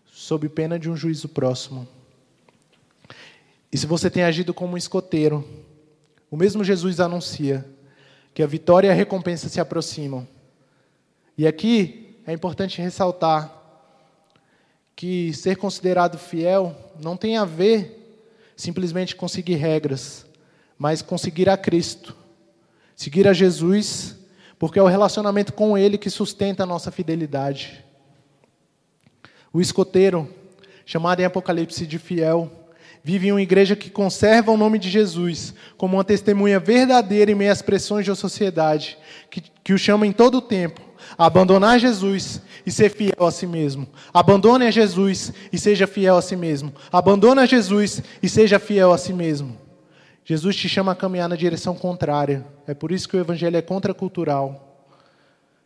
sob 0.06 0.48
pena 0.48 0.78
de 0.78 0.90
um 0.90 0.96
juízo 0.96 1.28
próximo. 1.28 1.86
E 3.72 3.76
se 3.76 3.86
você 3.86 4.08
tem 4.08 4.22
agido 4.22 4.54
como 4.54 4.74
um 4.74 4.76
escoteiro, 4.76 5.44
o 6.30 6.36
mesmo 6.36 6.62
Jesus 6.62 7.00
anuncia 7.00 7.64
que 8.32 8.42
a 8.42 8.46
vitória 8.46 8.88
e 8.88 8.90
a 8.90 8.94
recompensa 8.94 9.48
se 9.48 9.60
aproximam. 9.60 10.26
E 11.36 11.46
aqui 11.46 12.16
é 12.26 12.32
importante 12.32 12.80
ressaltar 12.80 13.52
que 14.94 15.32
ser 15.32 15.56
considerado 15.56 16.16
fiel 16.16 16.74
não 17.02 17.16
tem 17.16 17.36
a 17.36 17.44
ver 17.44 18.00
simplesmente 18.56 19.16
com 19.16 19.26
seguir 19.26 19.56
regras, 19.56 20.24
mas 20.78 21.02
com 21.02 21.18
seguir 21.18 21.48
a 21.48 21.56
Cristo, 21.56 22.16
seguir 22.94 23.26
a 23.26 23.32
Jesus, 23.32 24.16
porque 24.58 24.78
é 24.78 24.82
o 24.82 24.86
relacionamento 24.86 25.52
com 25.52 25.76
Ele 25.76 25.98
que 25.98 26.08
sustenta 26.08 26.62
a 26.62 26.66
nossa 26.66 26.92
fidelidade. 26.92 27.84
O 29.52 29.60
escoteiro, 29.60 30.32
chamado 30.86 31.20
em 31.20 31.24
Apocalipse 31.24 31.86
de 31.86 31.98
fiel, 31.98 32.50
vive 33.04 33.28
em 33.28 33.32
uma 33.32 33.42
igreja 33.42 33.76
que 33.76 33.90
conserva 33.90 34.50
o 34.50 34.56
nome 34.56 34.78
de 34.78 34.88
Jesus 34.88 35.54
como 35.76 35.98
uma 35.98 36.04
testemunha 36.04 36.58
verdadeira 36.58 37.30
em 37.30 37.34
meio 37.34 37.52
às 37.52 37.60
pressões 37.60 38.06
da 38.06 38.14
sociedade, 38.14 38.96
que, 39.30 39.42
que 39.62 39.74
o 39.74 39.78
chama 39.78 40.06
em 40.06 40.12
todo 40.12 40.38
o 40.38 40.42
tempo 40.42 40.80
abandonar 41.18 41.78
Jesus 41.78 42.40
e 42.64 42.72
ser 42.72 42.90
fiel 42.90 43.26
a 43.26 43.30
si 43.30 43.46
mesmo. 43.46 43.86
Abandone 44.12 44.66
a 44.66 44.70
Jesus 44.70 45.34
e 45.52 45.58
seja 45.58 45.86
fiel 45.86 46.16
a 46.16 46.22
si 46.22 46.34
mesmo. 46.34 46.72
Abandone 46.90 47.40
a 47.40 47.46
Jesus 47.46 48.02
e 48.22 48.28
seja 48.28 48.58
fiel 48.58 48.90
a 48.90 48.96
si 48.96 49.12
mesmo. 49.12 49.56
Jesus 50.24 50.56
te 50.56 50.66
chama 50.66 50.92
a 50.92 50.96
caminhar 50.96 51.28
na 51.28 51.36
direção 51.36 51.74
contrária. 51.74 52.46
É 52.66 52.72
por 52.72 52.90
isso 52.90 53.06
que 53.06 53.16
o 53.16 53.20
evangelho 53.20 53.58
é 53.58 53.62
contracultural. 53.62 54.88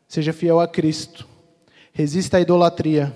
Seja 0.09 0.33
fiel 0.33 0.59
a 0.59 0.67
Cristo. 0.67 1.27
Resista 1.93 2.39
à 2.39 2.41
idolatria. 2.41 3.15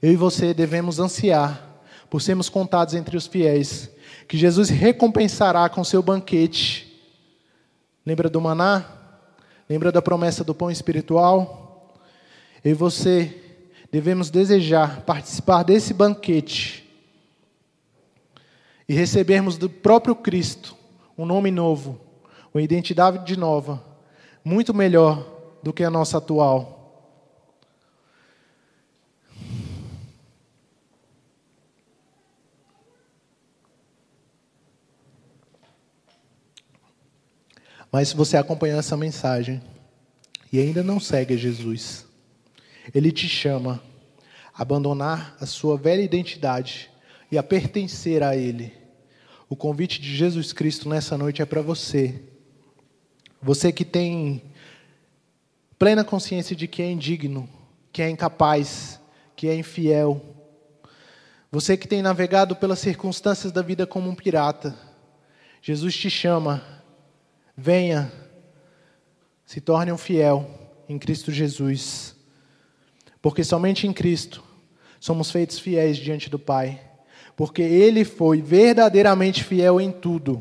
Eu 0.00 0.12
e 0.12 0.16
você 0.16 0.54
devemos 0.54 0.98
ansiar 0.98 1.67
por 2.10 2.22
sermos 2.22 2.48
contados 2.48 2.94
entre 2.94 3.16
os 3.16 3.26
fiéis, 3.26 3.90
que 4.26 4.36
Jesus 4.36 4.68
recompensará 4.68 5.68
com 5.68 5.84
seu 5.84 6.02
banquete. 6.02 7.00
Lembra 8.04 8.28
do 8.28 8.40
maná? 8.40 8.84
Lembra 9.68 9.92
da 9.92 10.00
promessa 10.00 10.42
do 10.42 10.54
pão 10.54 10.70
espiritual? 10.70 11.94
Eu 12.64 12.72
e 12.72 12.74
você 12.74 13.34
devemos 13.90 14.30
desejar 14.30 15.02
participar 15.02 15.62
desse 15.62 15.94
banquete 15.94 16.88
e 18.88 18.94
recebermos 18.94 19.56
do 19.58 19.68
próprio 19.68 20.14
Cristo 20.14 20.74
um 21.16 21.26
nome 21.26 21.50
novo, 21.50 22.00
uma 22.54 22.62
identidade 22.62 23.36
nova, 23.36 23.82
muito 24.44 24.72
melhor 24.72 25.26
do 25.62 25.72
que 25.72 25.82
a 25.82 25.90
nossa 25.90 26.18
atual. 26.18 26.77
Mas 37.90 38.08
se 38.08 38.16
você 38.16 38.36
acompanhou 38.36 38.78
essa 38.78 38.96
mensagem 38.96 39.62
e 40.52 40.58
ainda 40.58 40.82
não 40.82 41.00
segue 41.00 41.36
Jesus, 41.36 42.06
ele 42.94 43.10
te 43.10 43.28
chama 43.28 43.82
a 44.54 44.62
abandonar 44.62 45.36
a 45.40 45.46
sua 45.46 45.76
velha 45.76 46.02
identidade 46.02 46.90
e 47.30 47.38
a 47.38 47.42
pertencer 47.42 48.22
a 48.22 48.36
Ele. 48.36 48.72
O 49.48 49.56
convite 49.56 50.00
de 50.00 50.14
Jesus 50.14 50.52
Cristo 50.52 50.88
nessa 50.88 51.16
noite 51.16 51.40
é 51.40 51.46
para 51.46 51.62
você. 51.62 52.22
Você 53.40 53.72
que 53.72 53.84
tem 53.84 54.42
plena 55.78 56.04
consciência 56.04 56.56
de 56.56 56.66
que 56.66 56.82
é 56.82 56.90
indigno, 56.90 57.48
que 57.92 58.02
é 58.02 58.10
incapaz, 58.10 59.00
que 59.36 59.48
é 59.48 59.54
infiel. 59.54 60.20
Você 61.50 61.76
que 61.76 61.88
tem 61.88 62.02
navegado 62.02 62.56
pelas 62.56 62.78
circunstâncias 62.78 63.52
da 63.52 63.62
vida 63.62 63.86
como 63.86 64.10
um 64.10 64.14
pirata. 64.14 64.76
Jesus 65.62 65.96
te 65.96 66.10
chama 66.10 66.77
Venha, 67.60 68.12
se 69.44 69.60
torne 69.60 69.90
um 69.90 69.98
fiel 69.98 70.48
em 70.88 70.96
Cristo 70.96 71.32
Jesus, 71.32 72.14
porque 73.20 73.42
somente 73.42 73.84
em 73.84 73.92
Cristo 73.92 74.44
somos 75.00 75.32
feitos 75.32 75.58
fiéis 75.58 75.96
diante 75.96 76.30
do 76.30 76.38
Pai, 76.38 76.80
porque 77.36 77.60
Ele 77.60 78.04
foi 78.04 78.40
verdadeiramente 78.40 79.42
fiel 79.42 79.80
em 79.80 79.90
tudo. 79.90 80.40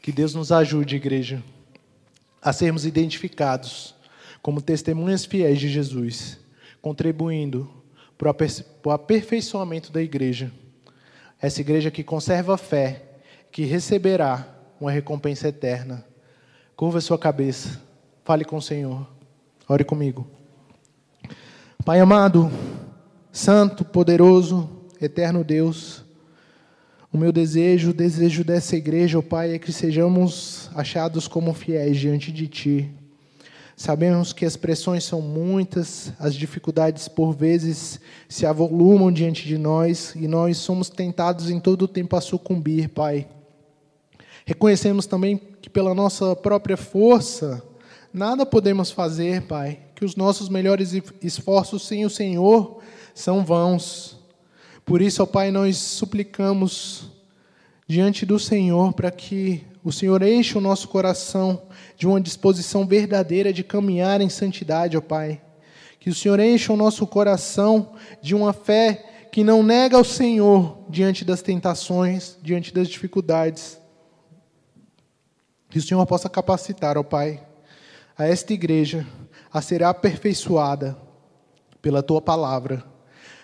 Que 0.00 0.12
Deus 0.12 0.36
nos 0.36 0.52
ajude, 0.52 0.94
igreja, 0.94 1.42
a 2.40 2.52
sermos 2.52 2.86
identificados 2.86 3.96
como 4.40 4.62
testemunhas 4.62 5.24
fiéis 5.24 5.58
de 5.58 5.68
Jesus, 5.68 6.38
contribuindo 6.80 7.68
para 8.16 8.32
o 8.84 8.90
aperfeiçoamento 8.92 9.90
da 9.90 10.00
igreja. 10.00 10.52
Essa 11.42 11.60
igreja 11.60 11.90
que 11.90 12.04
conserva 12.04 12.54
a 12.54 12.58
fé, 12.58 13.02
que 13.50 13.64
receberá 13.64 14.54
uma 14.80 14.90
recompensa 14.90 15.48
eterna. 15.48 16.04
Curva 16.76 17.00
sua 17.00 17.18
cabeça, 17.18 17.80
fale 18.24 18.44
com 18.44 18.56
o 18.56 18.62
Senhor, 18.62 19.06
ore 19.68 19.84
comigo. 19.84 20.26
Pai 21.84 22.00
amado, 22.00 22.50
Santo, 23.32 23.84
poderoso, 23.84 24.68
eterno 25.00 25.42
Deus, 25.42 26.04
o 27.12 27.16
meu 27.16 27.32
desejo, 27.32 27.90
o 27.90 27.94
desejo 27.94 28.44
dessa 28.44 28.76
igreja, 28.76 29.18
ó 29.18 29.22
Pai, 29.22 29.54
é 29.54 29.58
que 29.58 29.72
sejamos 29.72 30.70
achados 30.74 31.26
como 31.26 31.54
fiéis 31.54 31.96
diante 31.96 32.30
de 32.30 32.46
Ti. 32.46 32.90
Sabemos 33.74 34.32
que 34.32 34.44
as 34.44 34.56
pressões 34.56 35.04
são 35.04 35.22
muitas, 35.22 36.12
as 36.18 36.34
dificuldades 36.34 37.06
por 37.06 37.32
vezes 37.32 38.00
se 38.28 38.44
avolumam 38.44 39.10
diante 39.10 39.46
de 39.46 39.56
nós 39.56 40.14
e 40.16 40.26
nós 40.26 40.58
somos 40.58 40.90
tentados 40.90 41.48
em 41.48 41.60
todo 41.60 41.82
o 41.82 41.88
tempo 41.88 42.16
a 42.16 42.20
sucumbir, 42.20 42.88
Pai. 42.88 43.26
Reconhecemos 44.48 45.04
também 45.04 45.38
que 45.60 45.68
pela 45.68 45.94
nossa 45.94 46.34
própria 46.34 46.78
força, 46.78 47.62
nada 48.10 48.46
podemos 48.46 48.90
fazer, 48.90 49.42
Pai, 49.42 49.78
que 49.94 50.06
os 50.06 50.16
nossos 50.16 50.48
melhores 50.48 50.94
esforços 51.22 51.86
sem 51.86 52.06
o 52.06 52.08
Senhor 52.08 52.78
são 53.14 53.44
vãos. 53.44 54.18
Por 54.86 55.02
isso, 55.02 55.22
ó 55.22 55.26
Pai, 55.26 55.50
nós 55.50 55.76
suplicamos 55.76 57.10
diante 57.86 58.24
do 58.24 58.38
Senhor 58.38 58.94
para 58.94 59.10
que 59.10 59.66
o 59.84 59.92
Senhor 59.92 60.22
enche 60.22 60.56
o 60.56 60.62
nosso 60.62 60.88
coração 60.88 61.64
de 61.98 62.06
uma 62.06 62.18
disposição 62.18 62.86
verdadeira 62.86 63.52
de 63.52 63.62
caminhar 63.62 64.22
em 64.22 64.30
santidade, 64.30 64.96
ó 64.96 65.02
Pai. 65.02 65.42
Que 66.00 66.08
o 66.08 66.14
Senhor 66.14 66.40
enche 66.40 66.72
o 66.72 66.76
nosso 66.76 67.06
coração 67.06 67.92
de 68.22 68.34
uma 68.34 68.54
fé 68.54 69.26
que 69.30 69.44
não 69.44 69.62
nega 69.62 69.98
o 69.98 70.04
Senhor 70.04 70.78
diante 70.88 71.22
das 71.22 71.42
tentações, 71.42 72.38
diante 72.42 72.72
das 72.72 72.88
dificuldades. 72.88 73.78
Que 75.68 75.78
o 75.78 75.82
Senhor 75.82 76.04
possa 76.06 76.28
capacitar, 76.28 76.96
ó 76.96 77.02
Pai, 77.02 77.42
a 78.16 78.26
esta 78.26 78.52
igreja 78.52 79.06
a 79.52 79.60
ser 79.60 79.82
aperfeiçoada 79.82 80.96
pela 81.80 82.02
tua 82.02 82.20
palavra, 82.20 82.84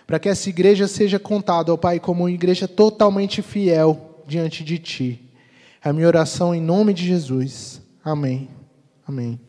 para 0.05 0.19
que 0.19 0.29
essa 0.29 0.49
igreja 0.49 0.87
seja 0.87 1.17
contada, 1.17 1.73
ó 1.73 1.77
Pai, 1.77 1.99
como 1.99 2.23
uma 2.23 2.31
igreja 2.31 2.67
totalmente 2.67 3.41
fiel 3.41 4.23
diante 4.27 4.63
de 4.63 4.77
ti. 4.77 5.31
É 5.83 5.89
a 5.89 5.93
minha 5.93 6.07
oração 6.07 6.53
em 6.53 6.61
nome 6.61 6.93
de 6.93 7.05
Jesus. 7.05 7.81
Amém. 8.03 8.49
Amém. 9.07 9.39